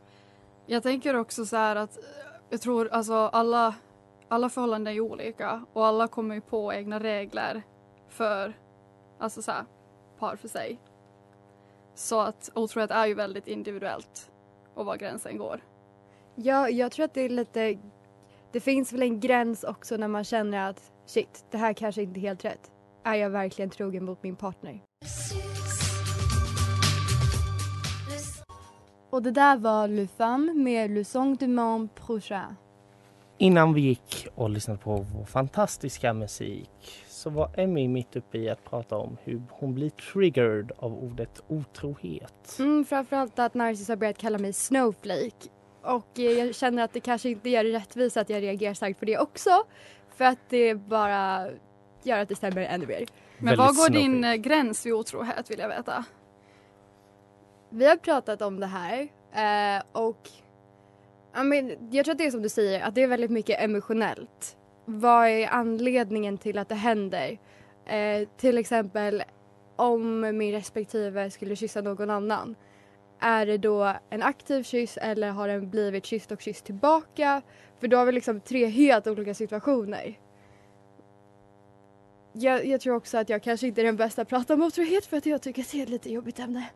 jag 0.66 0.82
tänker 0.82 1.16
också 1.16 1.44
så 1.46 1.56
här 1.56 1.76
att 1.76 1.98
jag 2.52 2.60
tror 2.60 2.88
alltså 2.88 3.14
alla, 3.14 3.74
alla 4.28 4.48
förhållanden 4.48 4.94
är 4.94 5.00
olika 5.00 5.64
och 5.72 5.86
alla 5.86 6.08
kommer 6.08 6.34
ju 6.34 6.40
på 6.40 6.72
egna 6.72 7.00
regler 7.00 7.62
för 8.08 8.52
alltså 9.18 9.42
så 9.42 9.52
här, 9.52 9.64
par 10.18 10.36
för 10.36 10.48
sig. 10.48 10.80
Så 11.94 12.20
att 12.20 12.50
otrohet 12.54 12.90
är 12.90 13.06
ju 13.06 13.14
väldigt 13.14 13.46
individuellt 13.46 14.30
och 14.74 14.86
var 14.86 14.96
gränsen 14.96 15.38
går. 15.38 15.60
Ja, 16.34 16.68
jag 16.68 16.92
tror 16.92 17.04
att 17.04 17.14
det 17.14 17.20
är 17.20 17.28
lite... 17.28 17.78
Det 18.52 18.60
finns 18.60 18.92
väl 18.92 19.02
en 19.02 19.20
gräns 19.20 19.64
också 19.64 19.96
när 19.96 20.08
man 20.08 20.24
känner 20.24 20.70
att 20.70 20.92
shit, 21.06 21.44
det 21.50 21.58
här 21.58 21.72
kanske 21.72 22.02
inte 22.02 22.20
är 22.20 22.22
helt 22.22 22.44
rätt. 22.44 22.70
Är 23.04 23.14
jag 23.14 23.30
verkligen 23.30 23.70
trogen 23.70 24.04
mot 24.04 24.22
min 24.22 24.36
partner? 24.36 24.80
Och 29.12 29.22
det 29.22 29.30
där 29.30 29.56
var 29.56 29.88
Le 29.88 30.06
Femme 30.06 30.54
med 30.54 30.90
Le 30.90 31.04
Song 31.04 31.36
du 31.36 31.46
Monde 31.46 31.88
Prochain. 32.06 32.56
Innan 33.38 33.74
vi 33.74 33.80
gick 33.80 34.26
och 34.34 34.50
lyssnade 34.50 34.78
på 34.78 35.06
vår 35.14 35.24
fantastiska 35.24 36.12
musik 36.12 36.70
så 37.08 37.30
var 37.30 37.50
Emmy 37.56 37.88
mitt 37.88 38.16
uppe 38.16 38.38
i 38.38 38.50
att 38.50 38.64
prata 38.64 38.96
om 38.96 39.16
hur 39.24 39.42
hon 39.50 39.74
blir 39.74 39.90
triggered 39.90 40.72
av 40.78 41.04
ordet 41.04 41.42
otrohet. 41.48 42.56
Mm, 42.58 42.84
framförallt 42.84 43.38
att 43.38 43.54
Narcissus 43.54 43.88
har 43.88 43.96
börjat 43.96 44.18
kalla 44.18 44.38
mig 44.38 44.52
Snowflake. 44.52 45.48
Och 45.82 46.18
eh, 46.18 46.24
jag 46.24 46.54
känner 46.54 46.82
att 46.82 46.92
det 46.92 47.00
kanske 47.00 47.28
inte 47.30 47.50
gör 47.50 47.64
det 47.64 47.72
rättvisa 47.72 48.20
att 48.20 48.30
jag 48.30 48.42
reagerar 48.42 48.74
starkt 48.74 48.98
på 48.98 49.04
det 49.04 49.18
också. 49.18 49.50
För 50.16 50.24
att 50.24 50.38
det 50.48 50.74
bara 50.74 51.46
gör 52.02 52.18
att 52.18 52.28
det 52.28 52.36
stämmer 52.36 52.62
ännu 52.62 52.86
mer. 52.86 53.06
Men 53.38 53.56
var 53.56 53.66
går 53.66 53.90
din 53.90 54.24
eh, 54.24 54.34
gräns 54.34 54.86
vid 54.86 54.92
otrohet 54.92 55.50
vill 55.50 55.58
jag 55.58 55.68
veta? 55.68 56.04
Vi 57.74 57.86
har 57.86 57.96
pratat 57.96 58.42
om 58.42 58.60
det 58.60 58.66
här 58.66 59.08
eh, 59.32 59.82
och 59.92 60.28
I 61.40 61.44
mean, 61.44 61.88
jag 61.90 62.04
tror 62.04 62.12
att 62.12 62.18
det 62.18 62.26
är 62.26 62.30
som 62.30 62.42
du 62.42 62.48
säger, 62.48 62.80
att 62.80 62.94
det 62.94 63.02
är 63.02 63.08
väldigt 63.08 63.30
mycket 63.30 63.60
emotionellt. 63.60 64.56
Vad 64.84 65.28
är 65.28 65.48
anledningen 65.48 66.38
till 66.38 66.58
att 66.58 66.68
det 66.68 66.74
händer? 66.74 67.38
Eh, 67.86 68.28
till 68.36 68.58
exempel 68.58 69.22
om 69.76 70.20
min 70.20 70.52
respektive 70.52 71.30
skulle 71.30 71.56
kyssa 71.56 71.80
någon 71.80 72.10
annan. 72.10 72.54
Är 73.20 73.46
det 73.46 73.58
då 73.58 73.94
en 74.10 74.22
aktiv 74.22 74.62
kyss 74.62 74.96
eller 74.96 75.30
har 75.30 75.48
den 75.48 75.70
blivit 75.70 76.06
kysst 76.06 76.32
och 76.32 76.40
kysst 76.40 76.64
tillbaka? 76.64 77.42
För 77.80 77.88
då 77.88 77.96
har 77.96 78.06
vi 78.06 78.12
liksom 78.12 78.40
tre 78.40 78.66
helt 78.66 79.06
olika 79.06 79.34
situationer. 79.34 80.18
Jag, 82.32 82.66
jag 82.66 82.80
tror 82.80 82.96
också 82.96 83.18
att 83.18 83.28
jag 83.28 83.42
kanske 83.42 83.66
inte 83.66 83.80
är 83.80 83.84
den 83.84 83.96
bästa 83.96 84.22
att 84.22 84.28
prata 84.28 84.54
om 84.54 84.62
otrohet 84.62 85.06
för 85.06 85.16
att 85.16 85.26
jag 85.26 85.42
tycker 85.42 85.62
att 85.62 85.70
det 85.70 85.78
är 85.78 85.82
ett 85.82 85.88
lite 85.88 86.12
jobbigt 86.12 86.38
ämne. 86.38 86.70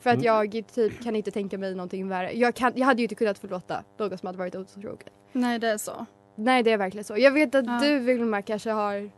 För 0.00 0.10
att 0.10 0.14
Mm. 0.14 0.26
jag 0.26 0.64
typ 0.74 1.02
kan 1.04 1.16
inte 1.16 1.30
tänka 1.30 1.58
mig 1.58 1.74
någonting 1.74 2.08
värre. 2.08 2.32
Jag, 2.32 2.54
kan, 2.54 2.72
jag 2.76 2.86
hade 2.86 3.02
ju 3.02 3.04
inte 3.04 3.14
kunnat 3.14 3.38
förlåta 3.38 3.84
någon 3.98 4.18
som 4.18 4.26
hade 4.26 4.38
varit 4.38 4.54
otrogen. 4.56 5.08
Nej, 5.32 5.58
det 5.58 5.68
är 5.68 5.78
så. 5.78 6.06
Nej, 6.34 6.62
det 6.62 6.70
är 6.72 6.76
verkligen 6.78 7.04
så. 7.04 7.18
Jag 7.18 7.30
vet 7.32 7.54
att 7.54 7.66
Ja. 7.66 7.78
du 7.82 7.98
Vilma 7.98 8.42
kanske 8.42 8.70
har... 8.70 9.10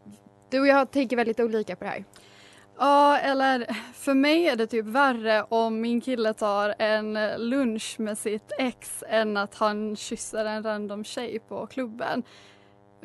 Du 0.50 0.60
och 0.60 0.66
jag 0.66 0.90
tänker 0.90 1.16
väldigt 1.16 1.40
olika 1.40 1.76
på 1.76 1.84
det 1.84 1.90
här. 1.90 2.04
Ja, 2.78 3.18
eller 3.18 3.66
för 3.94 4.14
mig 4.14 4.46
är 4.48 4.56
det 4.56 4.66
typ 4.66 4.86
värre 4.86 5.42
om 5.48 5.80
min 5.80 6.00
kille 6.00 6.34
tar 6.34 6.74
en 6.78 7.18
lunch 7.38 7.94
med 7.98 8.18
sitt 8.18 8.52
ex 8.58 9.04
än 9.08 9.36
att 9.36 9.54
han 9.54 9.96
kysser 9.96 10.44
en 10.44 10.62
random 10.62 11.04
tjej 11.04 11.38
på 11.48 11.66
klubben. 11.66 12.22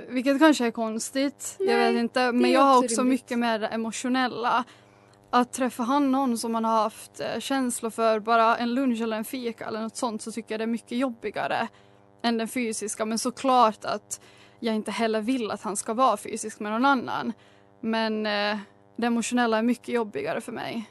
Vilket 0.10 0.40
kanske 0.40 0.66
är 0.68 0.72
konstigt, 0.72 1.56
jag 1.60 1.68
Nej, 1.68 1.94
vet 1.94 2.00
inte. 2.00 2.32
Men 2.32 2.52
jag 2.52 2.62
har 2.62 2.78
också 2.84 3.02
rimligt. 3.02 3.22
mycket 3.22 3.40
mer 3.40 3.64
emotionella. 3.64 4.64
Att 5.36 5.54
träffa 5.54 5.84
han 5.84 6.12
någon 6.12 6.38
som 6.38 6.52
man 6.52 6.66
har 6.66 6.84
haft 6.84 7.20
eh, 7.20 7.40
känslor 7.40 7.90
för, 7.90 8.20
bara 8.20 8.58
en 8.58 8.74
lunch 8.74 9.02
eller 9.02 9.18
en 9.18 9.24
fika 9.24 9.66
eller 9.66 9.82
något 9.82 9.96
sånt 9.96 10.22
så 10.22 10.32
tycker 10.32 10.54
jag 10.54 10.60
det 10.60 10.64
är 10.64 10.68
mycket 10.68 10.98
jobbigare 10.98 11.68
än 12.24 12.38
den 12.38 12.48
fysiska. 12.48 13.06
Men 13.06 13.20
såklart 13.20 13.86
att 13.86 14.22
jag 14.60 14.76
inte 14.76 14.92
heller 14.92 15.22
vill 15.22 15.52
att 15.52 15.62
han 15.62 15.76
ska 15.76 15.94
vara 15.94 16.18
fysisk 16.18 16.60
med 16.60 16.72
någon 16.72 16.86
annan. 16.86 17.34
Men 17.82 18.26
eh, 18.26 18.58
det 18.96 19.08
emotionella 19.08 19.58
är 19.58 19.62
mycket 19.62 19.88
jobbigare 19.90 20.42
för 20.42 20.52
mig. 20.52 20.90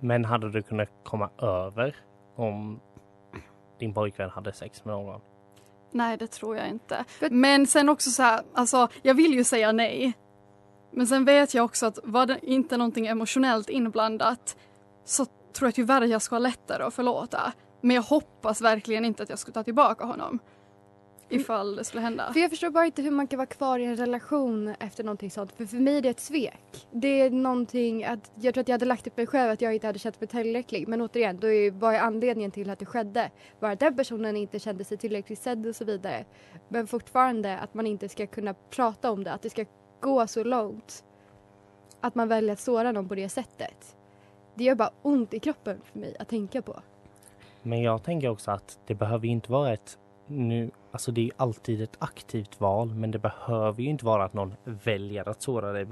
Men 0.00 0.24
hade 0.24 0.50
du 0.50 0.62
kunnat 0.62 0.88
komma 1.04 1.30
över 1.38 1.96
om 2.36 2.80
din 3.78 3.94
pojkvän 3.94 4.30
hade 4.30 4.52
sex 4.52 4.84
med 4.84 4.94
någon? 4.94 5.20
Nej, 5.90 6.16
det 6.16 6.26
tror 6.26 6.56
jag 6.56 6.68
inte. 6.68 7.04
Men 7.30 7.66
sen 7.66 7.88
också 7.88 8.10
så 8.10 8.22
här, 8.22 8.40
alltså 8.54 8.88
jag 9.02 9.14
vill 9.14 9.34
ju 9.34 9.44
säga 9.44 9.72
nej. 9.72 10.12
Men 10.92 11.06
sen 11.06 11.24
vet 11.24 11.54
jag 11.54 11.64
också 11.64 11.86
att 11.86 11.98
var 12.04 12.26
det 12.26 12.38
inte 12.42 12.76
någonting 12.76 13.06
emotionellt 13.06 13.68
inblandat 13.68 14.56
så 15.04 15.24
tror 15.24 15.66
jag 15.66 15.74
tyvärr 15.74 16.02
att 16.02 16.10
jag 16.10 16.22
ska 16.22 16.34
ha 16.34 16.40
lättare 16.40 16.82
att 16.82 16.94
förlåta. 16.94 17.52
Men 17.80 17.96
jag 17.96 18.02
hoppas 18.02 18.60
verkligen 18.60 19.04
inte 19.04 19.22
att 19.22 19.28
jag 19.30 19.38
ska 19.38 19.52
ta 19.52 19.62
tillbaka 19.62 20.04
honom. 20.04 20.38
Ifall 21.28 21.76
det 21.76 21.84
skulle 21.84 22.02
hända. 22.02 22.32
För 22.32 22.40
jag 22.40 22.50
förstår 22.50 22.70
bara 22.70 22.86
inte 22.86 23.02
hur 23.02 23.10
man 23.10 23.26
kan 23.26 23.36
vara 23.36 23.46
kvar 23.46 23.78
i 23.78 23.84
en 23.84 23.96
relation 23.96 24.74
efter 24.80 25.04
någonting 25.04 25.30
sånt. 25.30 25.52
För 25.52 25.66
för 25.66 25.76
mig 25.76 25.96
är 25.96 26.02
det 26.02 26.08
ett 26.08 26.20
svek. 26.20 26.86
Det 26.90 27.20
är 27.20 27.30
någonting 27.30 28.04
att 28.04 28.30
jag 28.34 28.54
tror 28.54 28.62
att 28.62 28.68
jag 28.68 28.74
hade 28.74 28.84
lagt 28.84 29.06
upp 29.06 29.16
mig 29.16 29.26
själv 29.26 29.50
att 29.50 29.60
jag 29.60 29.74
inte 29.74 29.86
hade 29.86 29.98
känt 29.98 30.20
mig 30.20 30.28
tillräcklig. 30.28 30.88
Men 30.88 31.00
återigen, 31.00 31.36
då 31.40 31.46
är, 31.46 31.70
vad 31.70 31.94
är 31.94 32.00
anledningen 32.00 32.50
till 32.50 32.70
att 32.70 32.78
det 32.78 32.86
skedde? 32.86 33.30
Var 33.60 33.70
att 33.70 33.80
den 33.80 33.96
personen 33.96 34.36
inte 34.36 34.58
kände 34.58 34.84
sig 34.84 34.98
tillräckligt 34.98 35.38
sedd 35.38 35.66
och 35.66 35.76
så 35.76 35.84
vidare. 35.84 36.24
Men 36.68 36.86
fortfarande 36.86 37.58
att 37.58 37.74
man 37.74 37.86
inte 37.86 38.08
ska 38.08 38.26
kunna 38.26 38.54
prata 38.54 39.10
om 39.10 39.24
det. 39.24 39.32
Att 39.32 39.42
det 39.42 39.50
ska 39.50 39.64
gå 40.02 40.26
så 40.26 40.44
långt. 40.44 41.04
Att 42.00 42.14
man 42.14 42.28
väljer 42.28 42.52
att 42.52 42.60
såra 42.60 42.92
någon 42.92 43.08
på 43.08 43.14
det 43.14 43.28
sättet. 43.28 43.96
Det 44.54 44.64
gör 44.64 44.74
bara 44.74 44.90
ont 45.02 45.34
i 45.34 45.38
kroppen 45.38 45.80
för 45.92 45.98
mig 45.98 46.16
att 46.18 46.28
tänka 46.28 46.62
på. 46.62 46.80
Men 47.62 47.82
jag 47.82 48.02
tänker 48.02 48.28
också 48.28 48.50
att 48.50 48.78
det 48.86 48.94
behöver 48.94 49.26
ju 49.26 49.32
inte 49.32 49.52
vara 49.52 49.72
ett 49.72 49.98
nu, 50.26 50.70
alltså 50.90 51.12
det 51.12 51.20
är 51.20 51.24
ju 51.24 51.30
alltid 51.36 51.82
ett 51.82 51.96
aktivt 51.98 52.60
val 52.60 52.94
men 52.94 53.10
det 53.10 53.18
behöver 53.18 53.82
ju 53.82 53.88
inte 53.88 54.04
vara 54.04 54.24
att 54.24 54.32
någon 54.32 54.54
väljer 54.64 55.28
att 55.28 55.42
såra 55.42 55.72
dig 55.72 55.86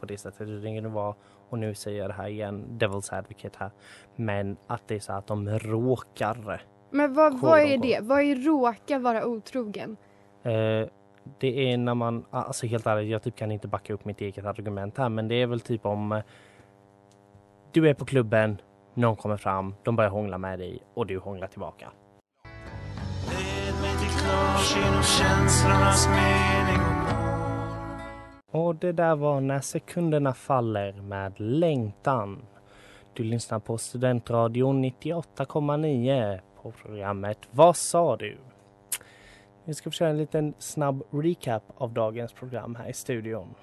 på 0.00 0.06
det 0.06 0.18
sättet. 0.18 0.62
Det 0.62 0.80
kan 0.80 0.92
vara, 0.92 1.14
och 1.48 1.58
nu 1.58 1.74
säger 1.74 1.98
jag 1.98 2.10
det 2.10 2.14
här 2.14 2.28
igen, 2.28 2.64
Devil's 2.70 3.18
Advocate 3.18 3.56
här, 3.58 3.70
men 4.16 4.56
att 4.66 4.88
det 4.88 4.94
är 4.94 5.00
så 5.00 5.12
att 5.12 5.26
de 5.26 5.58
råkar. 5.58 6.62
Men 6.90 7.14
vad, 7.14 7.40
vad 7.40 7.60
är 7.60 7.78
det? 7.78 7.98
Vad 8.02 8.20
är 8.20 8.36
råka 8.36 8.98
vara 8.98 9.26
otrogen? 9.26 9.96
Eh, 10.42 10.88
det 11.38 11.72
är 11.72 11.78
när 11.78 11.94
man, 11.94 12.24
ah, 12.30 12.42
alltså 12.42 12.66
helt 12.66 12.86
ärligt, 12.86 13.10
jag 13.10 13.22
typ 13.22 13.36
kan 13.36 13.52
inte 13.52 13.68
backa 13.68 13.94
upp 13.94 14.04
mitt 14.04 14.20
eget 14.20 14.44
argument 14.44 14.98
här 14.98 15.08
men 15.08 15.28
det 15.28 15.34
är 15.34 15.46
väl 15.46 15.60
typ 15.60 15.86
om 15.86 16.12
eh, 16.12 16.22
du 17.72 17.88
är 17.88 17.94
på 17.94 18.04
klubben, 18.04 18.60
någon 18.94 19.16
kommer 19.16 19.36
fram, 19.36 19.74
de 19.82 19.96
börjar 19.96 20.10
hångla 20.10 20.38
med 20.38 20.58
dig 20.58 20.82
och 20.94 21.06
du 21.06 21.18
hånglar 21.18 21.46
tillbaka. 21.46 21.90
Och 28.50 28.76
det 28.76 28.92
där 28.92 29.16
var 29.16 29.40
När 29.40 29.60
sekunderna 29.60 30.34
faller 30.34 30.92
med 30.92 31.40
Längtan. 31.40 32.42
Du 33.12 33.24
lyssnar 33.24 33.58
på 33.58 33.78
Studentradion 33.78 34.84
98,9 34.84 36.40
på 36.62 36.70
programmet 36.70 37.38
Vad 37.50 37.76
sa 37.76 38.16
du? 38.16 38.38
Vi 39.66 39.74
ska 39.74 39.90
försöka 39.90 40.08
en 40.08 40.16
liten 40.16 40.54
snabb 40.58 41.02
recap 41.10 41.62
av 41.76 41.92
dagens 41.92 42.32
program 42.32 42.74
här 42.74 42.88
i 42.88 42.92
studion. 42.92 43.54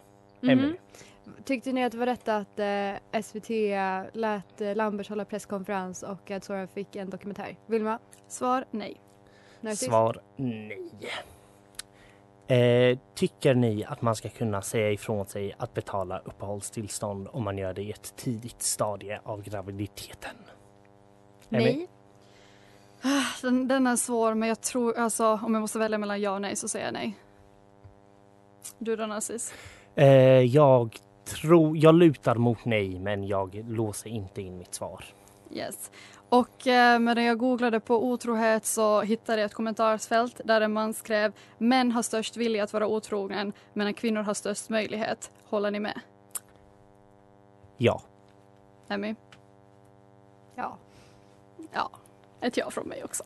Emily. 0.42 0.68
Mhm. 0.68 0.78
Tyckte 1.44 1.72
ni 1.72 1.84
att 1.84 1.92
det 1.92 1.98
var 1.98 2.06
rätt 2.06 2.28
att 2.28 2.60
eh, 2.60 3.22
SVT 3.22 3.50
lät 4.14 4.62
eh, 4.62 4.76
Lambert 4.76 5.10
hålla 5.10 5.26
presskonferens 5.26 6.04
och 6.04 6.32
att 6.32 6.44
Sora 6.44 6.68
fick 6.68 6.96
en 6.96 7.10
dokumentär? 7.10 7.56
Vilma? 7.66 8.00
Svar 8.28 8.66
nej. 8.72 9.02
Narciss? 9.62 9.80
Svar 9.80 10.22
nej. 10.36 10.92
Eh, 12.48 12.98
tycker 13.16 13.56
ni 13.56 13.86
att 13.86 14.02
man 14.02 14.16
ska 14.16 14.30
kunna 14.30 14.62
säga 14.62 14.92
ifrån 14.92 15.26
sig 15.26 15.56
att 15.58 15.74
betala 15.74 16.20
uppehållstillstånd 16.20 17.28
om 17.32 17.44
man 17.44 17.58
gör 17.58 17.74
det 17.74 17.82
i 17.82 17.92
ett 17.92 18.14
tidigt 18.16 18.62
stadie 18.62 19.20
av 19.24 19.44
graviditeten? 19.44 20.36
Nej. 21.50 21.88
Ah, 21.90 21.93
Den, 23.42 23.68
den 23.68 23.88
är 23.88 23.96
svår 23.96 24.34
men 24.34 24.50
jag 24.50 24.62
tror, 24.62 24.98
alltså 24.98 25.40
om 25.44 25.54
jag 25.54 25.62
måste 25.62 25.80
välja 25.80 25.98
mellan 25.98 26.22
ja 26.22 26.32
och 26.32 26.42
nej 26.42 26.56
så 26.56 26.68
säger 26.68 26.86
jag 26.86 26.94
nej. 26.94 27.18
Du 28.78 28.96
då 28.96 29.06
Narcis? 29.06 29.54
Eh, 29.96 30.08
jag 30.42 30.98
tror, 31.26 31.78
jag 31.78 31.96
lutar 31.96 32.36
mot 32.36 32.66
nej 32.66 33.00
men 33.00 33.24
jag 33.24 33.66
låser 33.68 34.10
inte 34.10 34.42
in 34.42 34.58
mitt 34.58 34.74
svar. 34.74 35.06
Yes. 35.52 35.92
Och 36.30 36.68
eh, 36.68 37.00
medan 37.00 37.24
jag 37.24 37.38
googlade 37.38 37.80
på 37.80 38.06
otrohet 38.06 38.66
så 38.66 39.02
hittade 39.02 39.42
jag 39.42 39.46
ett 39.46 39.54
kommentarsfält 39.54 40.42
där 40.46 40.62
en 40.62 40.74
man 40.74 40.94
skrev 40.94 41.34
män 41.58 41.92
har 41.92 42.02
störst 42.02 42.38
vilja 42.38 42.64
att 42.64 42.74
vara 42.74 42.88
otrogen 42.88 43.54
medan 43.74 43.94
kvinnor 43.94 44.22
har 44.22 44.34
störst 44.34 44.70
möjlighet. 44.70 45.32
Håller 45.50 45.72
ni 45.72 45.80
med? 45.80 46.00
Ja. 47.78 48.02
Emmy? 48.90 49.16
Ja. 50.56 50.78
Ja, 51.72 51.90
ett 52.44 52.58
ja 52.58 52.72
från 52.72 52.88
mig 52.88 53.04
också. 53.04 53.24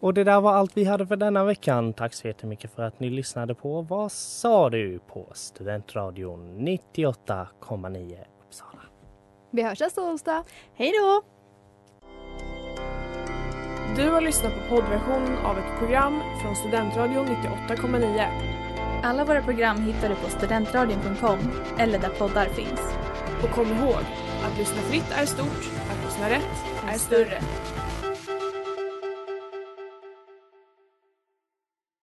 Och 0.00 0.14
det 0.14 0.24
där 0.24 0.40
var 0.40 0.52
allt 0.54 0.76
vi 0.76 0.84
hade 0.84 1.06
för 1.06 1.16
denna 1.16 1.44
veckan. 1.44 1.92
Tack 1.92 2.14
så 2.14 2.26
jättemycket 2.28 2.74
för 2.74 2.82
att 2.82 3.00
ni 3.00 3.10
lyssnade 3.10 3.54
på 3.54 3.82
Vad 3.82 4.12
sa 4.12 4.70
du? 4.70 4.98
på 4.98 5.26
Studentradion 5.34 6.58
98,9 6.58 8.18
Uppsala. 8.46 8.82
Vi 9.50 9.62
hörs 9.62 9.80
nästa 9.80 10.02
onsdag. 10.02 10.44
Hej 10.74 10.92
då! 11.02 11.22
Du 13.96 14.10
har 14.10 14.20
lyssnat 14.20 14.52
på 14.54 14.76
poddversionen 14.76 15.38
av 15.38 15.58
ett 15.58 15.78
program 15.78 16.20
från 16.42 16.56
Studentradion 16.56 17.26
98,9. 17.26 18.26
Alla 19.02 19.24
våra 19.24 19.42
program 19.42 19.76
hittar 19.76 20.08
du 20.08 20.14
på 20.14 20.28
studentradion.com 20.30 21.38
eller 21.78 21.98
där 21.98 22.08
poddar 22.08 22.46
finns. 22.46 22.94
Och 23.42 23.50
kom 23.50 23.66
ihåg, 23.66 24.02
att 24.44 24.58
lyssna 24.58 24.80
fritt 24.82 25.10
är 25.12 25.26
stort, 25.26 25.70
att 25.90 26.04
lyssna 26.04 26.30
rätt 26.30 26.73
är 26.88 26.98
större. 26.98 27.40